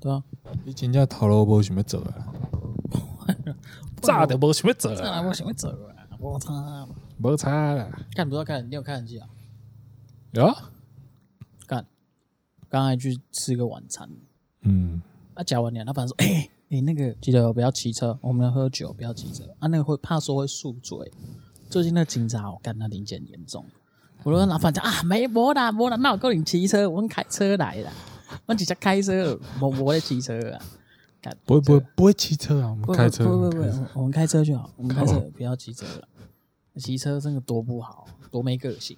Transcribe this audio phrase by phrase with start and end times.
[0.00, 0.22] 对啊，
[0.64, 2.28] 你真正头路无想要做啊？
[4.00, 5.22] 炸的无想要做啊？
[5.22, 6.06] 我想要做啊！
[6.20, 6.88] 我操，
[7.20, 7.88] 无差啦！
[8.14, 9.28] 看不到看，你有看机啊？
[10.32, 10.70] 有啊，
[11.66, 11.84] 干，
[12.68, 14.08] 刚才去吃个晚餐，
[14.62, 15.02] 嗯，
[15.34, 21.12] 啊，讲完了，老板说，哎、欸，你、欸、那个记得不要骑车，我们要喝酒，不要骑车啊，那个会怕说会宿醉。
[21.68, 23.64] 最近那个警察，我干那临检严重，
[24.22, 27.90] 我说老板讲啊，没没啦没啦，那我够你骑车，我们开车来的。
[28.46, 30.60] 我直接开车，我我在骑车啊！
[31.44, 33.58] 不会不会不会骑车啊，我们开车，不不不，
[33.94, 36.08] 我们开车就好，我们开车不要骑车了。
[36.76, 38.96] 骑车真的多不好，多没个性。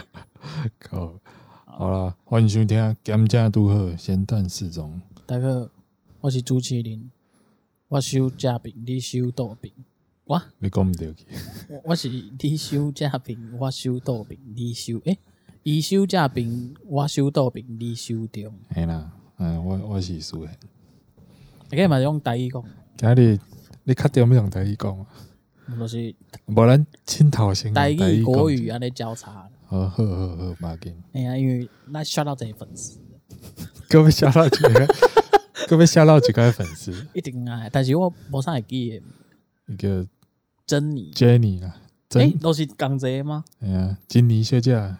[0.78, 1.18] 靠，
[1.66, 5.00] 好了，欢迎收听《甘家都好咸蛋四中》。
[5.26, 5.70] 大哥，
[6.20, 7.10] 我是朱麒麟，
[7.88, 9.72] 我收假饼，你收豆饼。
[10.26, 11.24] 哇，你讲唔对去？
[11.84, 15.18] 我是你收假饼，我收豆饼，你收诶。
[15.70, 18.50] 伊收假饼，我收豆饼，你收中。
[18.74, 20.50] 系啦，嗯，我我是输的。
[21.70, 22.64] 你可以嘛用台语讲。
[22.96, 23.38] 今日
[23.84, 25.06] 你确定要用台语讲？
[25.78, 26.14] 我是。
[26.46, 27.74] 无咱亲头先。
[27.74, 29.46] 台语国语安尼交叉。
[29.66, 30.96] 好好好好，马紧。
[31.12, 32.98] 哎呀，因为那刷到这些粉丝。
[33.90, 34.86] 各位刷到几个？
[35.68, 36.94] 各位刷到几个粉丝？
[37.12, 39.02] 一定啊，但是我无啥会记。
[39.66, 40.06] 一个
[40.64, 41.10] 珍妮。
[41.10, 41.76] 珍妮啊。
[42.14, 43.44] 诶，都是港姐吗？
[43.60, 44.96] 哎呀，珍妮小姐。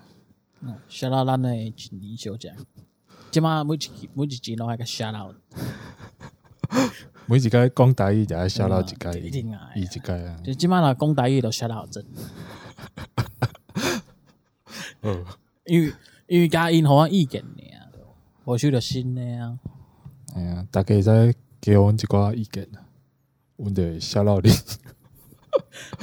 [0.61, 2.53] 嗯，shout out 咱的经理小姐，
[3.31, 5.37] 今嘛每一每一集拢爱个 shout out，
[7.27, 12.05] 每一集讲台语就爱 shout out 一个，一定啊，一个啊，就今嘛啦讲台语都 shout out 真，
[15.03, 15.25] 哦，
[15.65, 15.93] 因为
[16.27, 17.63] 因为加因互我意见呢，
[18.43, 19.61] 我收到新的啊，
[20.35, 22.83] 哎呀，大家再给我一寡意见啊，
[23.55, 24.51] 我得 shout out 你，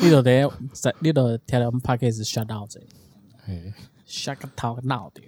[0.02, 2.81] 你都得在，你都听到我们 podcast shout out 者，
[3.48, 3.73] 哎。
[4.23, 5.21] 下个头闹的，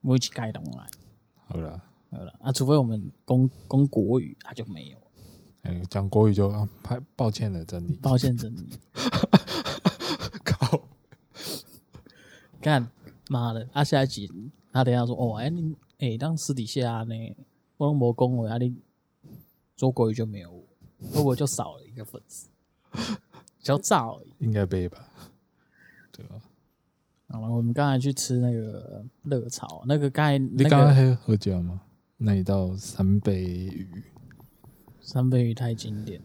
[0.00, 0.86] 每一季都来。
[1.46, 4.98] 好了，好了啊，除非我们讲讲国语，他就没有。
[5.62, 8.78] 哎，讲国语就啊，拍抱歉了，真理，抱歉，真理。
[10.44, 10.80] 靠！
[12.60, 12.90] 干
[13.28, 14.30] 妈的，啊，下一集
[14.72, 17.36] 他等下说哦，哎你哎，当私底下呢，
[17.76, 18.76] 我拢无讲我啊，你
[19.76, 20.66] 做国语就没有我，
[21.12, 22.48] 会不会就少了一个粉丝？
[23.62, 25.08] 较早应该背吧？
[26.12, 26.36] 对吧？
[27.34, 31.80] 好了，我们刚才去吃那个热炒，那个刚才、那个、你刚刚还喝酒吗？
[32.18, 34.04] 那一道三杯鱼，
[35.00, 36.20] 三杯鱼太经典，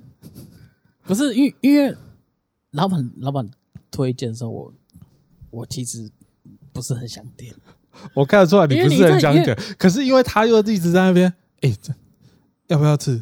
[1.06, 1.96] 不是因为因为
[2.74, 3.50] 老板老板
[3.90, 4.74] 推荐的时候，我
[5.50, 6.12] 我其实
[6.72, 7.56] 不是很想点。
[8.14, 11.76] 我看得出来你不是很想点，可是因为他又一直在那边，哎、
[12.68, 13.20] 要不要吃？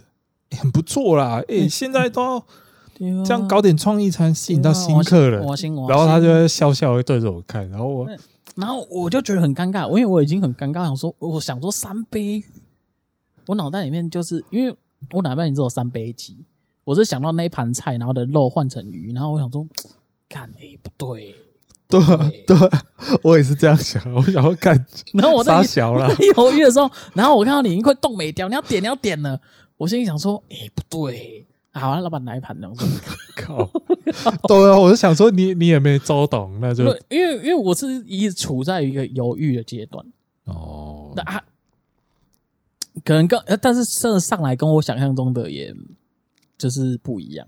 [0.50, 2.46] 欸、很不错啦，哎、欸，现在都要。
[3.24, 5.40] 这样搞点创意才吸引到新客人，
[5.88, 8.08] 然后他就会笑笑会对着我看，然后我，
[8.56, 12.44] 然后我就觉得很尴尬，因为我已经很尴尬，想说我想说三杯，
[13.46, 14.76] 我脑袋里面就是因为
[15.12, 16.38] 我哪边你只有三杯鸡，
[16.84, 19.64] 我是想到那一盘菜，然后的肉换成鱼，然后我想说，
[20.28, 21.36] 看哎、欸、不对，
[21.88, 22.02] 对
[22.48, 22.58] 对，
[23.22, 24.76] 我也是这样想，我想要看，
[25.14, 29.40] 然后我在小了 犹豫的时候，然后我看到你已经快冻没掉，你要点你要点了，
[29.78, 31.46] 我心里想说，哎、欸、不对。
[31.74, 32.76] 好啊，老板来一盘，然 后
[33.36, 33.70] 靠，
[34.48, 40.04] 对啊，我就想说你你也没周懂，那就因为因为我是一直处在一个犹豫的阶段。
[40.46, 41.44] 哦，那啊，
[43.04, 45.76] 可能跟但是真的上来跟我想象中的也
[46.58, 47.48] 就是不一样，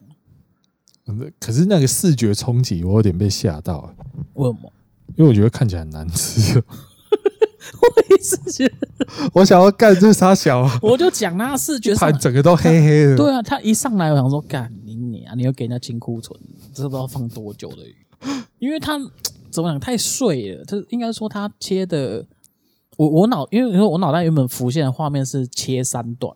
[1.40, 3.82] 可是那个视觉冲击我有点被吓到。
[3.82, 3.96] 了，
[4.36, 4.72] 为什么？
[5.16, 6.62] 因为我觉得看起来很难吃。
[7.82, 13.16] 我也是觉得，我想要干这傻小，我就讲他视觉上整个都黑黑的。
[13.16, 16.38] 对啊，他一上来我想说干你你啊，你又给人家清库存，
[16.74, 17.96] 这不知道放多久的鱼，
[18.60, 19.00] 因为他
[19.50, 22.26] 怎么讲太碎了，这应该说他切的，
[22.98, 26.36] 我我脑因为我脑袋原本浮现的画面是切三段，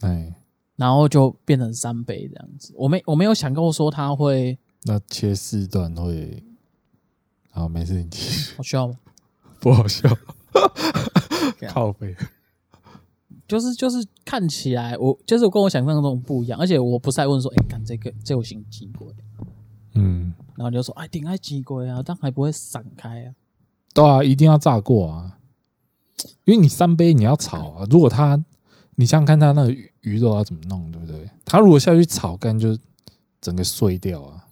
[0.00, 0.34] 哎，
[0.76, 6.44] 然后就变成三杯这样子，我没我没有想过说他会那切四段会，
[7.50, 8.94] 好没事你继续，好笑吗？
[9.60, 10.08] 不好笑。
[11.68, 12.14] 靠背，
[13.46, 19.06] 就是就是看起来我就是跟我想象中不一样，而且我不是在问说，哎、欸，看这个这有型机龟，
[19.94, 23.34] 嗯，然后就说，哎，顶爱机龟啊，但还不会散开啊，
[23.94, 25.38] 对啊，一定要炸过啊，
[26.44, 28.42] 因为你三杯你要炒啊，如果他
[28.96, 29.70] 你想想看他那个
[30.02, 31.30] 鱼肉要怎么弄，对不对？
[31.44, 32.76] 他如果下去炒干，就
[33.40, 34.44] 整个碎掉啊。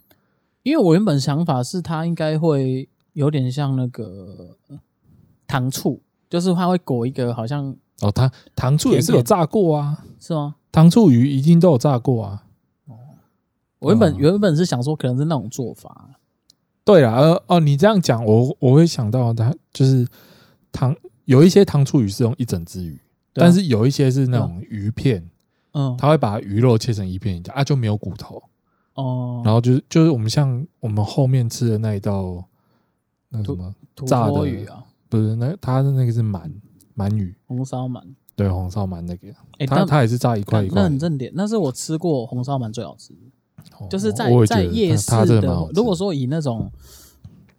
[0.63, 4.57] 因为我原本想法是他应该会有点像那个。
[5.47, 10.57] 糖醋就是它会裹一个好像哦，糖糖醋也是有炸过啊，是吗？
[10.71, 12.45] 糖醋鱼一定都有炸过啊。
[12.87, 12.95] 哦，
[13.79, 16.11] 我原本、哦、原本是想说可能是那种做法。
[16.85, 20.07] 对啊，呃哦，你这样讲，我我会想到它就是
[20.71, 20.95] 糖
[21.25, 23.01] 有一些糖醋鱼是用一整只鱼，
[23.33, 25.29] 但是有一些是那种鱼片，
[25.73, 28.41] 嗯，他会把鱼肉切成一片一片啊，就没有骨头
[28.95, 29.43] 哦。
[29.45, 32.45] 然后就是就是我们像我们后面吃的那一道
[33.31, 33.75] 那什么
[34.07, 36.51] 炸的鱼啊，不是那他的那个是鳗
[36.97, 38.03] 鳗鱼，红烧鳗，
[38.35, 43.13] 对，红烧鳗那个，欸、他他也是炸一块一块，那很正点，那是我吃过红烧鳗最好吃。
[43.15, 43.19] 的。
[43.91, 45.11] 就是在在夜市
[45.41, 46.71] 的，如果说以那种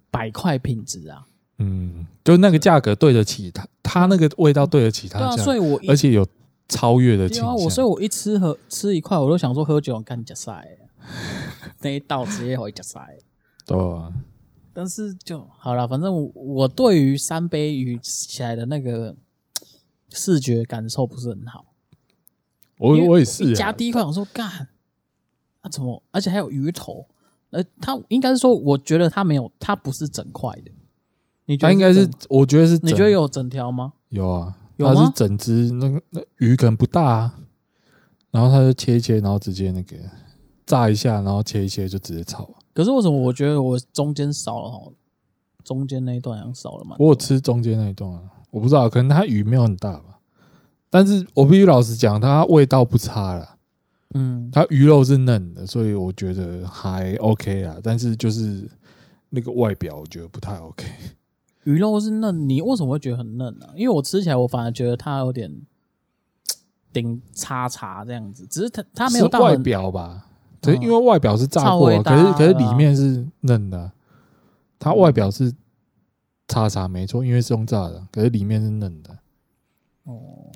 [0.09, 1.27] 百块品质啊，
[1.59, 6.25] 嗯，就那个价格对得起它，它那个味道对得起它，对啊，所以我而且有
[6.69, 7.53] 超越的倾向。
[7.53, 10.65] 我所以我一吃喝吃一块，我都想说喝酒干加塞，
[11.81, 12.99] 那一道直接会加塞。
[13.65, 14.11] 对啊，
[14.77, 19.15] 但是就好了，反正我我对于三杯鱼起来的那个
[20.11, 21.65] 视觉感受不是很好。
[22.77, 24.67] 我我也是加第一块，我说干。
[25.63, 26.03] 那怎么？
[26.11, 27.07] 而且还有鱼头，
[27.49, 30.71] 呃，它应该是说，我觉得它没有，它不是整块的。
[31.45, 32.07] 你觉得它应该是？
[32.29, 32.77] 我觉得是。
[32.83, 33.93] 你觉得有整条吗？
[34.09, 37.39] 有啊，有它是整只那个那鱼可能不大，啊，
[38.29, 39.97] 然后它就切一切，然后直接那个
[40.67, 42.47] 炸一下，然后切一切就直接炒。
[42.77, 44.79] 可是为什么我觉得我中间少了哈？
[45.63, 46.95] 中间那一段好像少了嘛？
[46.99, 48.21] 我有吃中间那一段啊，
[48.51, 50.19] 我不知道，可能它鱼没有很大吧。
[50.87, 53.57] 但是我必须老实讲，它味道不差了。
[54.13, 57.77] 嗯，它鱼肉是嫩的，所以我觉得还 OK 啊。
[57.81, 58.69] 但是就是
[59.31, 60.85] 那个外表，我觉得不太 OK。
[61.63, 63.73] 鱼肉是嫩，你为什么会觉得很嫩呢、啊？
[63.75, 65.51] 因为我吃起来，我反而觉得它有点
[66.93, 68.45] 顶叉叉这样子。
[68.45, 70.26] 只是它它没有到外表吧？
[70.61, 73.91] 可是因为外表是炸过，嗯、可是可是里面是嫩的。
[74.79, 75.53] 它外表是
[76.47, 79.17] 叉叉没错，因为是用炸的，可是里面是嫩的。
[80.03, 80.51] 哦，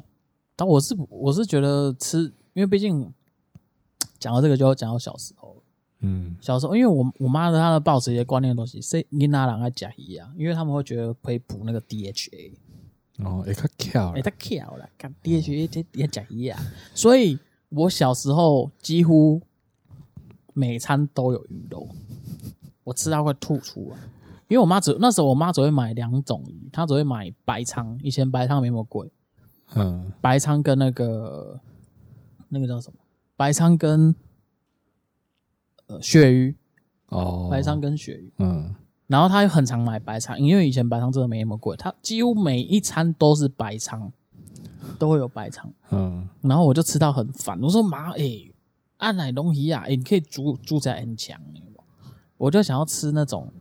[0.56, 3.14] 但我是我是觉得吃，因为毕竟。
[4.20, 5.64] 讲到这个，就要讲到小时候。
[6.02, 10.32] 嗯，小时候，因为我我妈的她的抱持一些观念的东西，是你拿两爱假鱼啊？
[10.38, 12.52] 因为他们会觉得可以补那个 DHA。
[13.24, 16.60] 哦，也，太巧了，哎，太巧了，看 DHA 这也假鱼啊！
[16.94, 17.40] 所以
[17.70, 19.42] 我小时候几乎
[20.54, 21.88] 每餐都有鱼肉，
[22.84, 23.98] 我吃到快吐出来。
[24.48, 29.12] 因为我妈只那时候我妈只会买两种鱼，她只会买白鲳，以前白鲳没那么贵。
[29.76, 31.60] 嗯，白鲳跟那个
[32.50, 32.98] 那个叫什么？
[33.38, 34.14] 白鲳跟
[35.88, 36.56] 呃鳕鱼。
[37.08, 38.74] 哦，白鲳跟鳕鱼，嗯，
[39.08, 44.12] 然后她又很常买白鲳，因为以前白鲳真的没那么贵，她几乎每一餐都是白鲳，
[44.98, 48.51] 都会有白鲳，嗯，然后我就吃到很烦，我说妈，哎，
[49.02, 51.40] 按奶龙鱼啊，哎，你可以煮煮起来很强，
[52.38, 53.52] 我就想要吃那种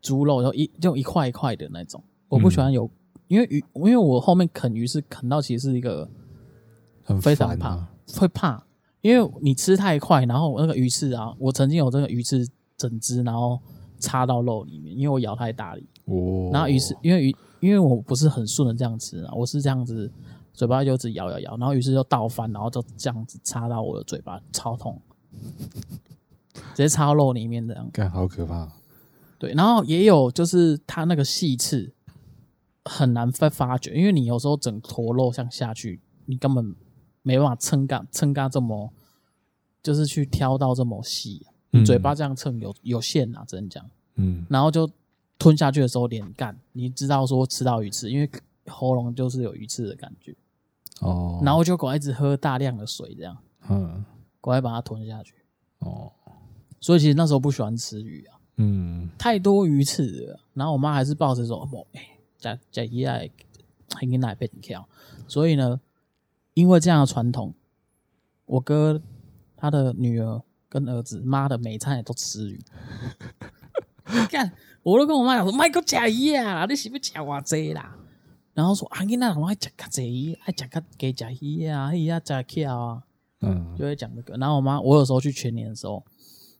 [0.00, 2.90] 猪肉，就一就一块一块的那种，我不喜欢有，嗯、
[3.28, 6.08] 因为鱼，因为我后面啃鱼是啃到其实是一个
[7.02, 7.86] 很非常怕。
[8.16, 8.64] 会怕，
[9.00, 12.46] 因为你吃太快，然后那个鱼刺啊，我曾经有这个鱼刺
[12.76, 13.58] 整只，然后
[13.98, 15.86] 插到肉里面，因为我咬太大力。
[16.04, 16.50] 哦。
[16.52, 20.12] 然后鱼刺，因为鱼，因为我不是很顺的这样吃啊，我是这样子，
[20.54, 24.98] 嘴巴就一直咬咬咬，然后于是就倒翻，然后就这样子插到我的嘴巴，超痛，
[26.54, 27.90] 直接插到肉里面这样。
[27.92, 28.72] 干，好可怕。
[29.38, 31.92] 对，然后也有就是它那个细刺
[32.86, 36.74] 很难发发觉，因为你有时候整坨肉像下去，你根本。
[37.26, 38.92] 没办法撑干撑干这么，
[39.82, 43.82] 就是去挑到这么细，嗯、嘴巴这样蹭有有限啊，只能讲。
[44.16, 44.86] 嗯，然后就
[45.38, 48.30] 吞下去的时候脸干，你知道说吃到鱼刺，因为
[48.66, 50.36] 喉咙就是有鱼刺的感觉。
[51.00, 51.40] 哦。
[51.44, 53.36] 然后就赶快一直喝大量的水，这样。
[53.68, 54.04] 嗯。
[54.40, 55.34] 赶快把它吞下去。
[55.80, 56.12] 哦。
[56.80, 58.38] 所以其实那时候不喜欢吃鱼啊。
[58.56, 59.08] 嗯。
[59.18, 63.30] 太多鱼刺了，然后我妈还是抱着说：“哦，哎，加加一来，
[63.94, 64.88] 还给奶被你挑。”
[65.28, 65.80] 所以呢。
[66.54, 67.52] 因为这样的传统，
[68.46, 69.02] 我哥
[69.56, 72.64] 他的女儿跟儿子，妈的每餐也都吃鱼。
[74.30, 74.52] 看，
[74.84, 77.96] 我都跟我妈讲说：“卖个假鱼啊，你是不是吃我这啦？”
[78.54, 83.02] 然后说：“啊，你那人爱吃个这鱼，爱吃个给假鱼啊，哎呀，假巧啊。”
[83.46, 84.36] 嗯，就会讲这个。
[84.38, 86.02] 然后我妈，我有时候去全年的时候，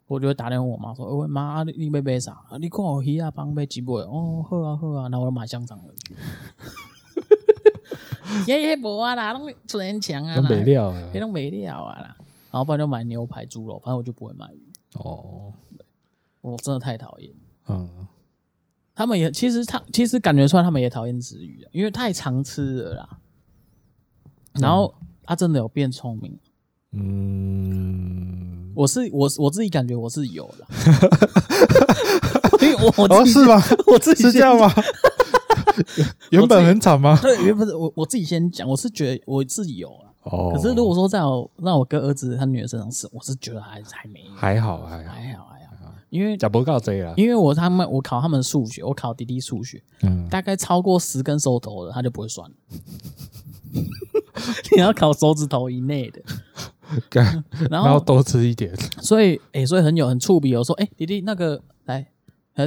[0.06, 2.36] 我就会打电话我妈说：“喂妈，你你要买啥？
[2.60, 6.14] 你看我鱼啊，帮买几尾哦，好啊好啊。”然后我就买香肠回去。
[8.48, 12.16] 也也无啊啦，拢出很强啊，没料，也拢没料啊啦。
[12.50, 14.60] 然后不然就买牛排、猪肉，反正我就不会买鱼。
[14.94, 15.52] 哦，
[16.40, 17.32] 我真的太讨厌。
[17.68, 17.88] 嗯，
[18.94, 23.08] 他们也其实他其实感觉出来，他们也讨厌吃鱼，因为太常吃了啦。
[24.60, 26.38] 然后他真的有变聪明。
[26.92, 30.66] 嗯，我是我我自己感觉我是有了。
[32.62, 33.60] 因为我哦是吗？
[33.86, 34.72] 我自己 是这样吗？
[36.30, 37.18] 原本很惨吗？
[37.20, 40.14] 对，原本我我自己先讲，我是觉得我自己有了。
[40.22, 40.52] 哦。
[40.54, 44.32] 可是如果说在我让我哥儿子他女儿身上是，我是觉得还还没有。
[44.36, 45.02] 还好还
[45.34, 45.48] 好，
[46.14, 47.12] 因为讲不告这了。
[47.16, 52.56] 因为我他们我考他们数学，我考弟弟数学，嗯，大概超过十根手头的他就不会算了。
[54.76, 56.22] 你要考手指头以内的，
[57.68, 58.72] 然后多吃一点。
[59.02, 60.54] 所以，哎、欸，所以很有很触笔。
[60.54, 62.06] 我说，哎、欸，弟弟，那个来，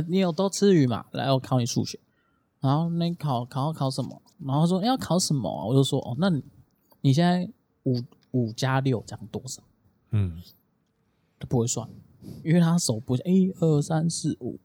[0.09, 1.05] 你有多吃鱼嘛？
[1.13, 1.97] 来，我考你数学。
[2.59, 4.21] 然后那考考考什么？
[4.45, 5.67] 然后说、欸、要考什么？
[5.69, 6.43] 我就说，哦，那你
[6.99, 7.49] 你现在
[7.83, 9.63] 五五加六这样多少？
[10.11, 10.41] 嗯，
[11.39, 11.87] 他不会算，
[12.43, 14.59] 因为他手不一二三四五，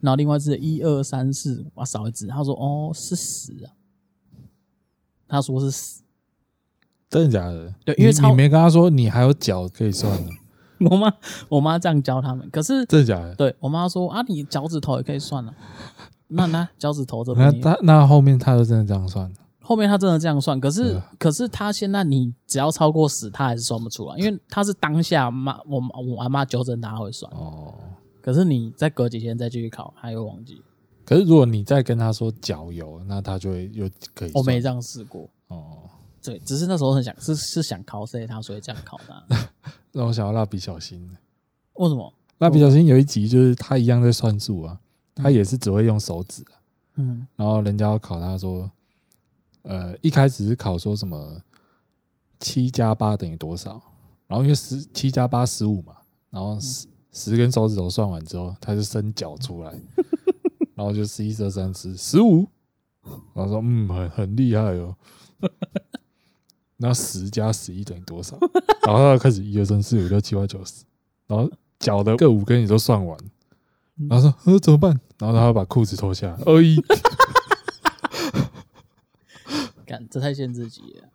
[0.00, 2.26] 然后另外是一二三四五，我少一只。
[2.26, 3.72] 他说，哦，是十啊。
[5.28, 6.02] 他说是十，
[7.10, 7.74] 真的假的？
[7.84, 10.32] 对，因为你，你没跟他说你还有脚可以算的。
[10.90, 11.12] 我妈
[11.48, 13.34] 我妈这样教他们，可是真的假的？
[13.34, 15.54] 对我妈说啊，你脚趾头也可以算了。
[16.28, 19.32] 那那脚趾头这边，那他那后面他就真的这样算。
[19.66, 27.74] 后面他真的这样算，可是可是他现在你只要超过十，他还是算不出来，因为他是当下妈我我阿妈纠正他会算哦。
[28.20, 30.62] 可是你再隔几天再继续考，他又忘记。
[31.04, 34.30] 可是如果你再跟他说脚有，那他就会又可以。
[34.34, 35.90] 我没这样试过哦。
[36.22, 39.24] 对，只是那时候很想是是想考谁，他所以这样考他。
[39.92, 41.08] 让我想到蜡笔小新。
[41.74, 42.12] 为什么？
[42.38, 44.78] 蜡笔小新有一集就是他一样在算数啊，
[45.14, 46.44] 他也是只会用手指。
[46.96, 47.26] 嗯。
[47.36, 48.68] 然后人家要考他说，
[49.66, 51.42] 呃，一开始是考说什么
[52.40, 53.82] 七加八等于多少？
[54.26, 55.94] 然后因为十七加八十五嘛，
[56.30, 59.72] 然后十十根手指头算完之后，他就伸脚出来。
[60.76, 62.46] 然后就十一、十二、三、十、十五，
[63.34, 64.94] 然后说嗯，很很厉害哦。
[66.76, 68.38] 那十加十一等于多少？
[68.86, 70.84] 然后他开始一二三四五六七八九十，
[71.26, 73.18] 然后脚的各五根也都算完，
[74.08, 75.00] 然后说呃怎么办？
[75.18, 76.98] 然后他会把裤子脱下来，二一，干
[80.10, 81.08] 这太限制级了。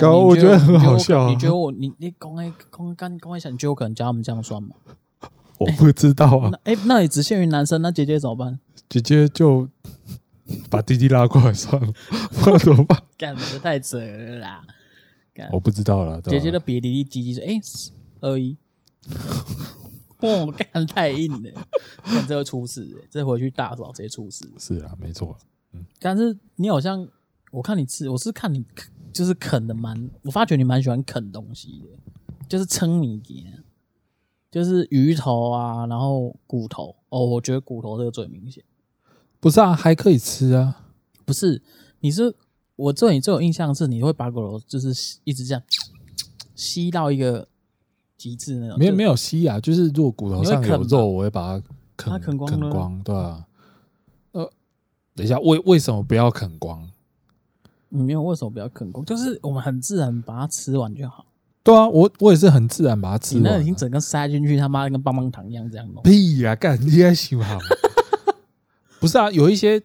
[0.00, 1.28] 搞我觉得很好笑。
[1.30, 4.74] 你觉得我你你公开公开公开想，你觉得我可能教他们这样算吗？
[5.58, 6.52] 我不知道啊。
[6.64, 8.60] 哎，那也只限于男生，那姐姐怎么办？
[8.90, 9.68] 姐姐就
[10.68, 11.92] 把弟弟拉过来算了，
[12.42, 13.02] 不然怎么办？
[13.16, 14.62] 干的太扯了啦！
[15.50, 16.20] 我不知道了。
[16.22, 18.56] 姐姐的比弟弟鸡鸡说：“哎、欸，二一。
[20.20, 21.50] ”哦，干太硬了，
[22.04, 24.46] 干这会出事、欸，这回去大嫂直接出事。
[24.58, 25.36] 是啊，没错。
[25.72, 27.06] 嗯，但是你好像
[27.56, 28.62] 我看你吃，我是看你
[29.14, 31.88] 就是啃的蛮，我发觉你蛮喜欢啃东西的，
[32.46, 33.64] 就是撑你点，
[34.50, 36.94] 就是鱼头啊，然后骨头。
[37.08, 38.62] 哦，我觉得骨头这个最明显。
[39.40, 40.84] 不是啊，还可以吃啊。
[41.24, 41.62] 不是，
[42.00, 42.34] 你是
[42.76, 45.62] 我对你最有印象是，你会把骨头就是一直这样
[46.54, 47.48] 吸到一个
[48.18, 48.78] 极致那种。
[48.78, 53.46] 没有没有吸啊，就是如果骨头上有肉，我会把它啃它啃光啃光，对啊。
[54.32, 54.52] 呃，
[55.14, 56.86] 等一下，为为什么不要啃光？
[57.88, 61.24] 没有为什么不要啃过，就是我们很自然把它吃完就好。
[61.62, 63.42] 对啊，我我也是很自然把它吃完。
[63.42, 66.02] 那已经整个塞进去，他妈跟棒棒糖一样这样弄。
[66.02, 67.58] 屁呀、啊，干你还喜欢？
[69.00, 69.82] 不是啊，有一些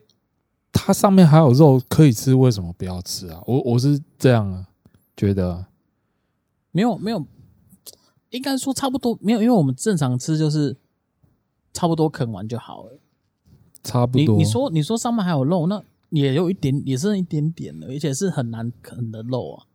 [0.72, 3.42] 它上面还有肉可以吃，为什么不要吃啊？
[3.46, 4.68] 我我是这样啊，
[5.18, 5.66] 觉得
[6.72, 7.26] 没有没有，
[8.30, 10.78] 应该说差不多没有，因为我们正常吃就是
[11.74, 13.00] 差不多啃完就好了，
[13.84, 14.36] 差不多。
[14.38, 19.66] 你，你说你说上面还有肉，那也有一点，也剩一点点的，而且是很难啃的肉啊。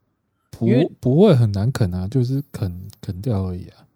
[0.50, 0.66] 不
[0.98, 3.86] 不会很难啃啊，就是啃啃掉而已啊。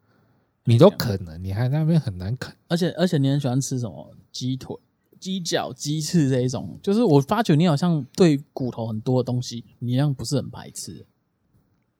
[0.64, 2.54] 你都啃了，你还在那边很难啃。
[2.68, 4.76] 而且而且你很喜欢吃什么鸡腿？
[5.18, 11.06] 鸡脚、鸡翅这一种，就是我发觉你好像对骨头很多的东西，你一样不是很排斥。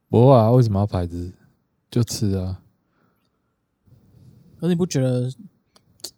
[0.08, 1.32] 不会啊，为什么要排斥？
[1.90, 2.62] 就吃啊。
[4.56, 5.30] 可是你不觉得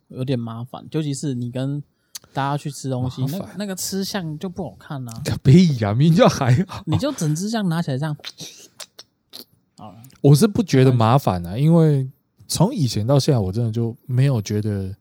[0.09, 0.87] 有点麻烦？
[0.91, 1.83] 尤其是你跟
[2.33, 5.13] 大家去吃东西，那那个吃相就不好看啊。
[5.25, 6.83] 个屁呀，明明就还好。
[6.87, 8.17] 你就整只这样拿起来这样。
[9.77, 12.11] 好了，我是不觉得麻烦啊，因为
[12.49, 14.95] 从以前到现在，我真的就没有觉得。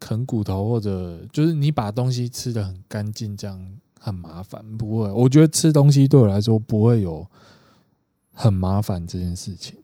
[0.00, 4.64] 啃骨头，或者就是你把东西吃得很干净，这样很麻烦。
[4.78, 7.26] 不会，我觉得吃东西对我来说不会有
[8.32, 9.74] 很麻烦这件事情。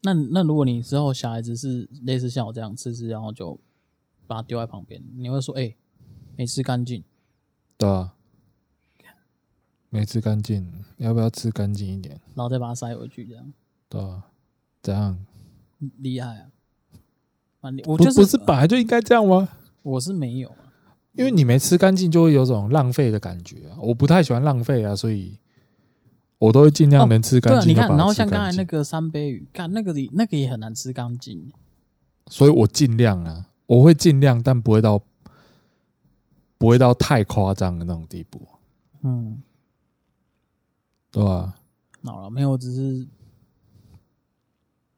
[0.00, 3.60] 那那如果你之后小孩子是类似像我这样吃吃，然后就
[4.26, 5.76] 把它丢在旁边，你会说：“哎、欸，
[6.36, 7.04] 没吃干净。”
[7.78, 8.14] 对啊，
[9.88, 12.20] 没吃干净，要不要吃干净一点？
[12.34, 13.52] 然后再把它塞回去，这样。
[13.88, 14.26] 对啊，
[14.82, 15.18] 这样
[15.98, 16.46] 厉害啊！
[17.86, 19.48] 我不不是本来就应该这样吗？
[19.82, 20.72] 我是没有啊，
[21.12, 23.78] 因为你没吃干净，就会有种浪费的感觉啊！
[23.80, 25.38] 我不太喜欢浪费啊，所以
[26.38, 27.62] 我都会尽量能吃干净。
[27.62, 31.50] 对，你看，然后像刚才那个三杯鱼，干那个里那个也很难吃干净，
[32.28, 35.02] 所以我尽量啊，我会尽量，但不会到
[36.60, 38.46] 不会到太夸张的那种地步。
[39.00, 39.42] 嗯，
[41.10, 41.56] 对啊？
[42.04, 43.08] 好了，没有，我只是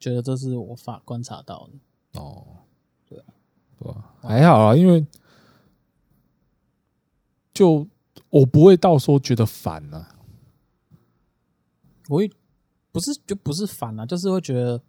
[0.00, 2.20] 觉得这是我法观察到的。
[2.20, 2.44] 哦，
[3.08, 3.16] 对，
[3.78, 4.12] 对吧？
[4.20, 5.06] 还好啊，因为
[7.54, 7.86] 就
[8.28, 10.16] 我不会到说觉得烦啊。
[12.08, 12.28] 我会
[12.90, 14.82] 不是就不是烦啊，就是会觉得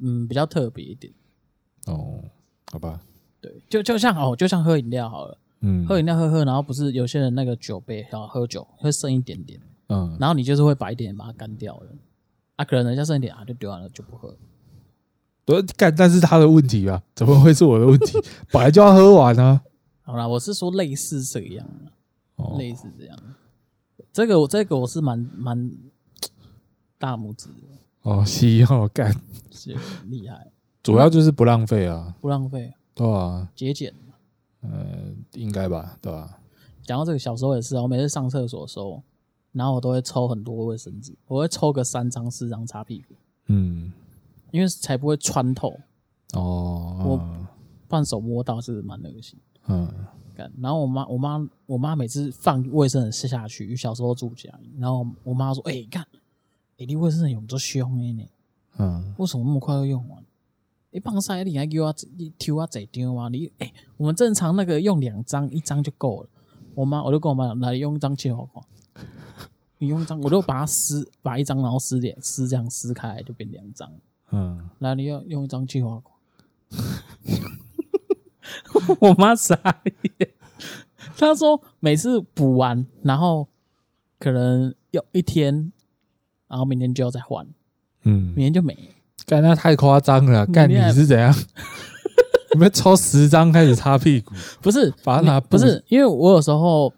[0.00, 1.10] 嗯比较特别一点。
[1.86, 2.22] 哦，
[2.70, 3.00] 好吧。
[3.40, 11.90] 对，就就像哦，就像喝饮料好了，嗯，喝饮料喝喝，然后不是有些人那个酒杯要喝酒会剩一点点，嗯，然后你就是会把一点点把它干掉了，
[12.56, 14.36] 啊，可能人家剩一点啊就丢完了就不喝。
[15.46, 18.18] 对，干，但是他的问题啊，怎么会是我的问题？
[18.52, 19.62] 本来就要喝完啊。
[20.02, 21.66] 好啦，我是说类似这样
[22.58, 23.18] 类似这样。
[24.12, 25.70] 这个我这个我是蛮蛮
[26.98, 27.68] 大拇指的。
[28.02, 29.14] 哦，西哦，干，
[29.50, 29.74] 是
[30.06, 30.50] 厉害。
[30.82, 33.94] 主要就是不浪费啊，不浪费，对啊，节俭。
[34.70, 36.38] 呃，应该吧，对吧、啊？
[36.82, 39.02] 讲到这个，小时候也是，我每次上厕所的时候，
[39.52, 43.14] 然后我都会抽很多卫生纸，我会抽个三张四张擦屁股。
[43.46, 43.92] 嗯。
[44.50, 45.76] 因为才不会穿透
[46.34, 47.46] 哦，我
[47.88, 49.36] 半手摸到是蛮恶心。
[49.66, 49.92] 嗯，
[50.60, 56.18] 然后我妈，我妈，我妈每次放卫生纸下去，小时候住家，然后我妈说：“哎、欸，看，哎、
[56.76, 58.24] 欸，你卫生纸用这凶的呢？
[58.78, 60.23] 嗯，为什么那么快就用完？
[60.94, 63.28] 你放晒你还给我你丢啊这张啊？
[63.28, 66.28] 你哎、欸，我们正常那个用两张，一张就够了。
[66.72, 68.62] 我妈，我就跟我妈讲，那 你用一张切好看，
[69.78, 73.90] 你用一张，我就把它撕，把一张然后撕点撕这样撕开来就变两张。”
[74.30, 76.00] 嗯，来，你要用一张计划
[79.00, 80.30] 我妈傻眼，
[81.18, 83.48] 她说每次补完，然后
[84.20, 85.72] 可能要一天，
[86.46, 87.44] 然后明天就要再换。
[88.04, 88.78] 嗯，明天就没。
[89.26, 90.46] 干，那太夸张了。
[90.46, 91.34] 干，你是怎样？
[92.52, 94.34] 你们抽十张开始擦屁股？
[94.60, 96.92] 不是，把它拿不是，因为我有时候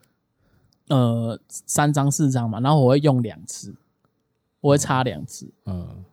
[0.89, 3.75] 呃三张四张嘛，然后我会用两次，
[4.61, 5.51] 我会擦两次。
[5.65, 5.87] 嗯。
[5.91, 6.05] 嗯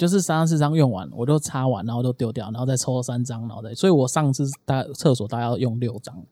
[0.00, 3.74] 就是三张四张用完，我就擦完，然后都丢掉，然后再抽三张，然后再。
[3.74, 6.24] 所以我上次大厕所大概要用六张，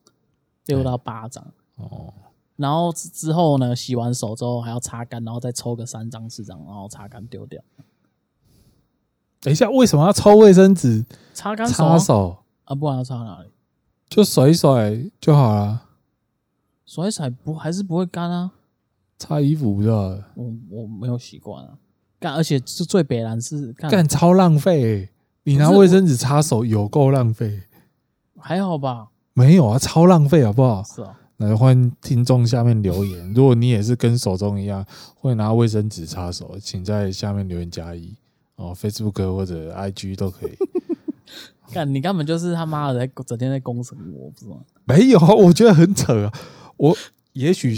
[0.65, 1.45] 六到八张。
[1.77, 2.15] 哦。
[2.57, 7.63] 然后之后呢，洗完手之后还要擦干，然后再抽个三张四张，然后擦干丢掉。
[9.41, 11.05] 等一下，为什么要抽卫生纸？
[11.33, 11.75] 擦干手。
[11.75, 12.75] 擦手啊？
[12.75, 13.51] 不然要擦哪里？
[14.09, 15.83] 就甩一甩就好了。
[16.87, 18.53] 甩一甩不还是不会干啊？
[19.19, 20.17] 擦衣服不知道。
[20.35, 21.75] 我我没有习惯啊。
[22.21, 25.11] 干，而且是最北蓝是干超浪费、欸，
[25.45, 27.63] 你拿卫生纸擦手有够浪费，
[28.37, 29.09] 还好吧？
[29.35, 30.83] 没有啊，超浪费好不好？
[30.83, 34.85] 是啊，来欢迎听众下面留言，如果你也是跟手中一样
[35.15, 38.17] 会拿卫生纸擦手，请在下面留言加一
[38.59, 40.53] 哦，Facebook 或者 IG 都可以。
[41.73, 44.63] 干，你根本就是他妈的在整天在攻审我，不知道？
[44.85, 46.33] 没有，我觉得很扯啊。
[46.77, 46.97] 我
[47.33, 47.75] 也许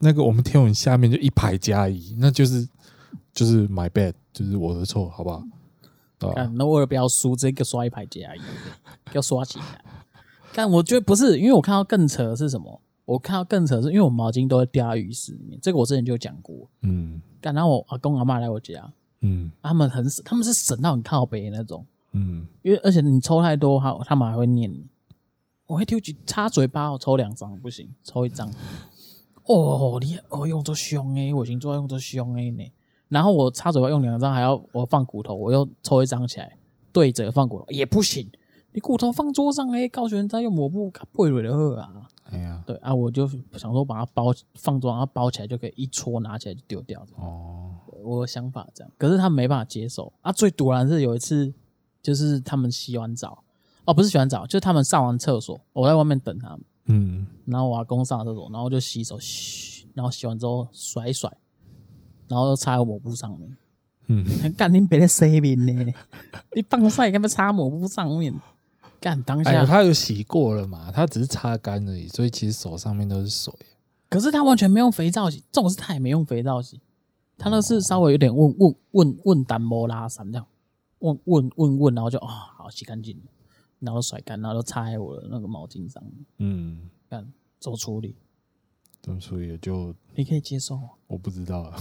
[0.00, 2.68] 那个我们天文下面就一排加一，那就是。
[3.34, 5.42] 就是 my bad，就是我的错，好不好？
[6.34, 8.40] 看，那为了不要输，直接给刷一排加一，
[9.14, 9.82] 要刷起来。
[10.52, 12.82] 但我觉得不是，因为我看到更扯的是什么？
[13.06, 16.68] 我看到更扯的是，因为我毛巾都会掉在浴室里面，这个我之前就讲过。
[16.82, 18.92] 嗯，干，然后我阿公阿妈来我家，
[19.22, 24.86] 嗯，他们很省，他们是神到很靠北那种，嗯，因为而且你抽太多，他他们还会念你。
[25.66, 28.52] 我会丢几擦嘴巴，我抽两张不行，抽一张。
[29.46, 32.70] 哦，你哦用作凶诶，我已经做用作凶诶呢。
[33.08, 36.56] 然后我擦嘴巴用两张，还要我放骨头，我又抽一张起来
[36.92, 38.30] 对着放骨头也不行。
[38.72, 42.08] 你骨头放桌上哎，告诉人家用抹布背了的喝啊。
[42.30, 47.06] 哎呀，对啊，我就想说把它包放桌上，然后包起来就可以一戳拿起来就丢掉。
[47.16, 50.32] 哦，我的想法这样，可是他们没办法接受啊。
[50.32, 51.52] 最突然是有一次，
[52.02, 53.44] 就是他们洗完澡，
[53.84, 56.60] 哦，不是洗完澡，就是他们上完厕所，我在外面等他们。
[56.86, 61.30] 嗯，然后我阿公上厕所，然后就洗手，嘘，然后洗完之后甩一甩。
[62.28, 63.56] 然后擦在 抹布上面，
[64.06, 64.24] 嗯，
[64.56, 65.92] 干你别在洗面呢，
[66.56, 68.32] 你放晒干嘛擦抹布上面？
[69.02, 70.92] 干当下、哎、他有洗过了嘛？
[70.92, 73.52] 他只是擦干而已，所以其实手上面都是水。
[74.08, 76.80] 可是他完全没用肥皂洗，这种是他也没用肥皂洗，
[77.36, 80.46] 他那是稍微有点问问问问单摩拉散这样，
[81.00, 83.20] 问问问问，然后就啊、哦、好洗干净，
[83.80, 87.26] 然后甩干，然后就擦在我的那个毛巾上面，嗯，干
[87.58, 88.14] 做处理。
[89.00, 90.78] 怎么处理就你可以接受？
[91.08, 91.76] 我不知道 啊，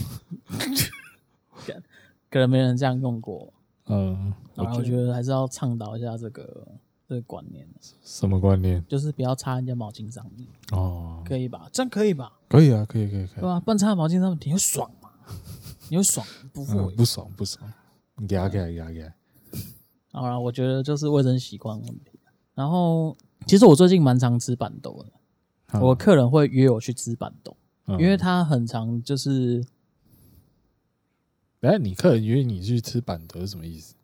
[2.32, 3.54] 可能没人这样用过。
[3.86, 6.68] 嗯，然后我觉得还是要倡导一下这个
[7.12, 7.68] 这个观念。
[8.02, 8.82] 什么观念？
[8.88, 10.48] 就是不要擦人家毛巾上面。
[10.72, 11.68] 哦，可以吧？
[11.74, 12.32] 这样可以吧？
[12.48, 13.36] 可以啊，可以，可以，可以。
[13.36, 13.60] 对吧？
[13.60, 15.10] 不然擦毛巾上面你会爽吗？
[15.90, 16.26] 你会爽？
[16.54, 17.70] 不会，不爽，不爽。
[18.16, 19.14] 你给他，给他，给他，给他。
[20.14, 22.18] 好了，我觉得就是卫生习惯问题。
[22.54, 25.80] 然后，其实我最近蛮常吃板豆的。
[25.82, 29.62] 我客人会约我去吃板豆，嗯、因为他很常就是，
[31.60, 33.96] 哎，你客人约你去吃板豆是什么意思？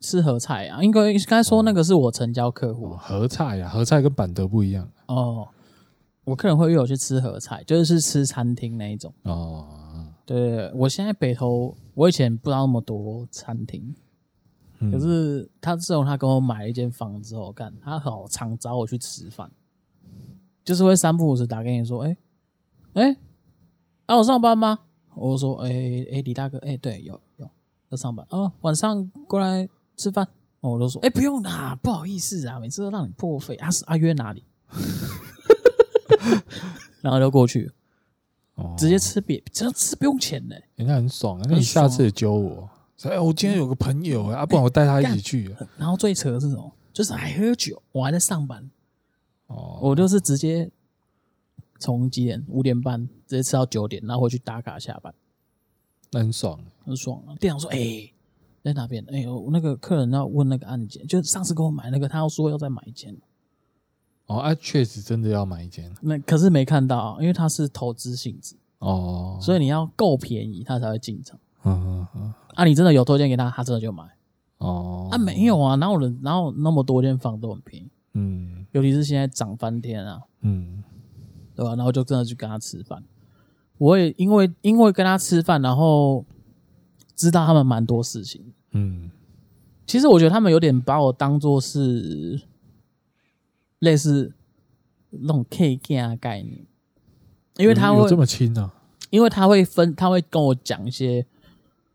[0.00, 0.82] 吃合菜啊？
[0.82, 5.48] 应该刚才说那个是我成交客户，哦，合菜呀，啊，合菜跟板德不一样哦。
[6.24, 9.66] 我客人会约我去吃合菜，就是吃餐厅那一种哦。
[10.26, 13.94] 对，我现在北投，我以前不知道那么多餐厅，
[14.80, 19.50] 嗯、可是他自从他跟我买了一间房之后，干他好常找我去吃饭，
[20.62, 23.16] 就是会三不五时打给你说，哎、欸，哎、欸，
[24.04, 24.80] 啊我上班吗？
[25.14, 27.48] 我说，哎、欸、哎、欸、李大哥，哎、欸、对，有有
[27.88, 29.66] 要上班哦，晚上过来
[29.98, 30.26] 吃饭。
[30.60, 33.54] 我都说，哎、欸，不用啦，不好意思啊，每次都让你破费。
[33.56, 34.42] 阿、啊、是阿、啊、约哪里？
[37.00, 37.70] 然后就过去，
[38.56, 41.46] 哦，直接吃别，这样吃不用钱的，人家很爽啊。
[41.48, 42.68] 那你下次也揪我，
[43.04, 45.56] 哎、欸，我今天有个朋友啊，不然我带他一起去。
[45.76, 46.72] 然后最扯的是什么？
[46.92, 48.68] 就是还喝酒，我还在上班。
[49.46, 50.68] 哦，我就是直接
[51.78, 52.44] 从几点？
[52.48, 55.14] 五点半直接吃到九点，然后回去打卡下班。
[56.10, 57.36] 那很爽，很爽啊！
[57.38, 58.12] 店长说，哎、欸。
[58.68, 59.04] 在哪边？
[59.10, 63.16] 哎呦，那个客人要问那个案件，就上次给我买那个，他要说要再买一间。
[64.26, 65.90] 哦，啊，确实真的要买一间。
[66.02, 71.38] 那可是没看到，因为他是投资性质哦，所以你要够便宜，他才会进场。
[71.64, 72.34] 嗯嗯嗯。
[72.54, 74.04] 啊，你真的有推荐给他，他真的就买。
[74.58, 75.08] 哦。
[75.10, 77.90] 啊，没有啊，哪有人哪有那么多间房都很便宜？
[78.12, 78.66] 嗯。
[78.72, 80.20] 尤其是现在涨翻天啊。
[80.42, 80.84] 嗯。
[81.54, 81.74] 对吧？
[81.74, 83.02] 然后就真的去跟他吃饭。
[83.78, 86.24] 我也因为因为跟他吃饭，然后。
[87.16, 89.10] 知道他们蛮多事情，嗯，
[89.86, 92.40] 其实我觉得他们有点把我当做是
[93.78, 94.32] 类似
[95.10, 96.66] 那种 K G 啊概念，
[97.56, 98.72] 因为他会这么亲呢？
[99.10, 101.24] 因为他会分，他会跟我讲一些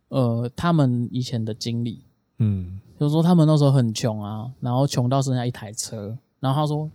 [0.07, 2.03] 呃他们以前的经历，
[2.39, 6.89] 嗯，就是说他们那时候很穷啊，然后穷到剩下一台车，然后他说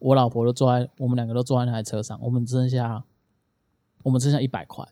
[0.00, 3.04] 我老婆都坐在，我们两个都坐在那台车上，我们只剩下
[4.02, 4.84] 我们只剩下一百块。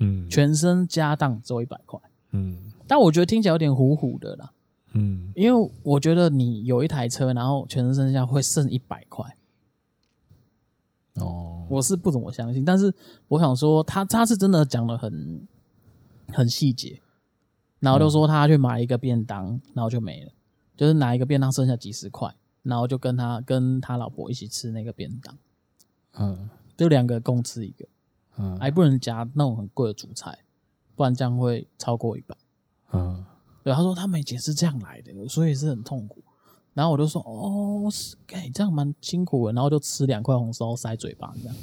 [0.00, 1.98] 嗯，全身家当只有一百块，
[2.30, 4.50] 嗯，但我觉得听起来有点糊糊的啦，
[4.94, 9.36] 嗯，因为我觉得你有一台车，然后全身上下会剩一百块，
[11.14, 12.92] 哦，我是不怎么相信，但是
[13.28, 15.46] 我想说他他是真的讲的很
[16.32, 17.00] 很细节，
[17.78, 20.32] 然后就说他去买一个便当，然后就没了，
[20.76, 25.38] 就是拿一个便当剩下几十块，然后就跟他跟他老婆一起吃那个便当，
[26.14, 27.86] 嗯，就两个共吃一个。
[28.40, 30.38] 嗯，还不能夹那种很贵的主菜，
[30.94, 32.36] 不然这样会超过一百。
[32.92, 33.24] 嗯，
[33.62, 36.22] 对，他说他们以前是这样来的，所以是很痛苦。
[36.74, 39.52] 然后我就说，哦，是，哎，这样蛮辛苦的。
[39.52, 41.56] 然后就吃两块红烧塞嘴巴，这样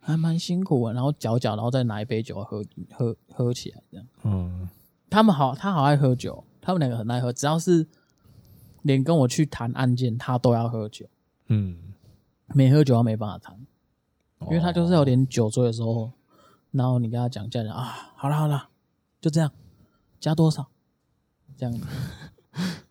[0.00, 0.94] 还蛮辛苦的。
[0.94, 4.06] 然后嚼嚼，然后再拿一杯酒喝喝喝起来，这样。
[4.22, 4.68] 嗯，
[5.10, 7.86] 他们好，他好爱喝酒，他们两个很爱喝，只要是
[8.82, 11.06] 连跟我去谈案件，他都要喝酒。
[11.48, 11.76] 嗯，
[12.54, 13.58] 没喝酒他没办法谈。
[14.42, 16.10] 因为他就是有点酒醉的时候，
[16.72, 18.68] 然后你跟他讲价讲啊，好了好了，
[19.20, 19.50] 就这样，
[20.22, 20.70] 加多少？
[21.56, 21.84] 这样子，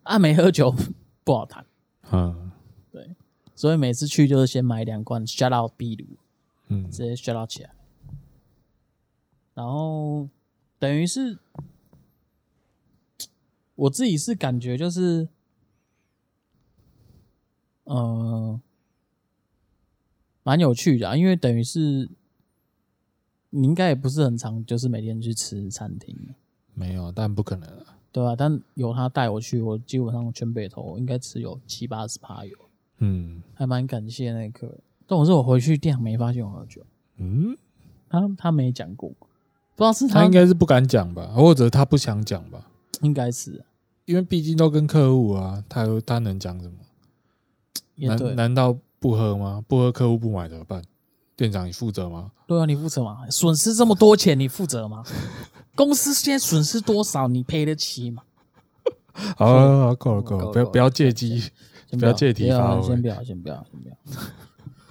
[0.02, 0.74] 啊，没喝酒
[1.24, 1.64] 不好谈，
[2.10, 2.52] 嗯，
[2.90, 3.16] 对，
[3.54, 5.72] 所以每次去就是先买两罐 shut out
[6.68, 7.74] 嗯，直接 shut out 起来，
[9.54, 10.28] 然后
[10.78, 11.38] 等于是
[13.74, 15.28] 我自己是感觉就是，
[17.84, 18.60] 嗯、呃。
[20.44, 22.10] 蛮有趣的啊，因为等于是
[23.50, 26.34] 你应该也不是很常，就是每天去吃餐厅。
[26.82, 27.84] 没有，但不可能啊。
[28.10, 32.56] 对啊，但有他带我去，我基本上全北投应该只有七八十趴有。
[32.98, 34.68] 嗯，还蛮感谢那个。
[35.06, 36.82] 但我是我回去店没发现我喝酒。
[37.16, 37.56] 嗯，
[38.08, 42.66] 他他没讲过，不知道是他，他应该是不敢讲吧，或者他不想讲吧？
[43.00, 43.64] 应该是啊，
[44.04, 46.76] 因为毕竟都跟客户啊，他他能讲什么？
[47.96, 48.76] 难难道？
[49.02, 49.60] 不喝吗？
[49.66, 50.80] 不喝，客户不买怎么办？
[51.34, 52.30] 店长你负责吗？
[52.46, 53.28] 对啊，你负责吗？
[53.30, 55.02] 损失这么多钱，你负责吗？
[55.74, 58.22] 公司现在损失多少，你赔得起吗？
[59.36, 61.50] 好，好，好，够了，够了，不要不要借机，
[61.90, 63.96] 不要借题发挥，先不要，先不要，先不要。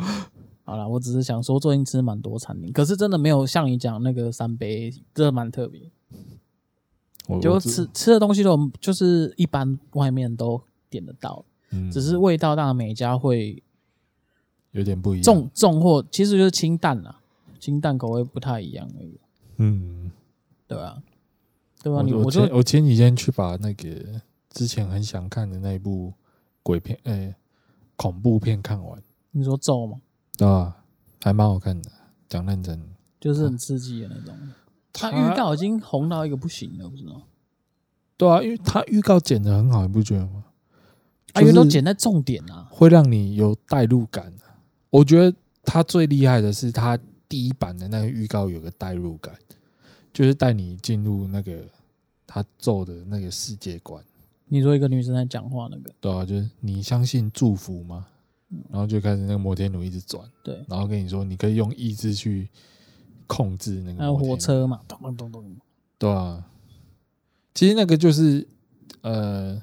[0.63, 5.91] 好了，我只是想说，最近吃蛮多餐厅，可是真的没有像你讲那个三杯，真的蛮特别。
[7.41, 13.61] 就吃吃的东西都就是一般外面都点得到，嗯，只是味道当然每家会。
[14.71, 17.19] 有点不一样，重重或其实就是清淡啦，
[17.59, 19.19] 清淡口味不太一样而已。
[19.57, 20.09] 嗯，
[20.71, 21.03] 对啊，
[21.83, 22.01] 对吧？
[22.15, 26.13] 我我前我前几天去把那个之前很想看的那一部
[26.63, 27.35] 鬼片，诶、欸，
[27.97, 29.01] 恐怖片看完。
[29.31, 29.99] 你说咒吗？
[30.37, 30.77] 对啊，
[31.21, 31.91] 还蛮好看的，
[32.29, 32.81] 讲认真，
[33.19, 34.33] 就是很刺激的那种。
[34.93, 37.21] 他预告已经红到一个不行了，不知道？
[38.15, 40.45] 对啊，因为他预告剪的很好，你不觉得吗？
[41.33, 44.33] 啊，因为都剪在重点啊，会让你有代入感。
[44.89, 49.33] 我觉得他最厉害的是他第一版的那个预告有个代入感，
[50.13, 51.63] 就是带你进入那个
[52.25, 54.03] 他咒的那个世界观。
[54.47, 55.93] 你说一个女生在讲话那个？
[56.01, 58.05] 对啊，就是你相信祝福吗？
[58.69, 62.49] 然后就开始那个摩天轮一直转，对，然后跟你说你可以用意志去
[63.25, 63.99] 控制那个。
[63.99, 65.55] 还有火车嘛，咚咚咚咚。
[65.97, 66.45] 对啊，
[67.53, 68.45] 其实那个就是
[69.03, 69.53] 呃，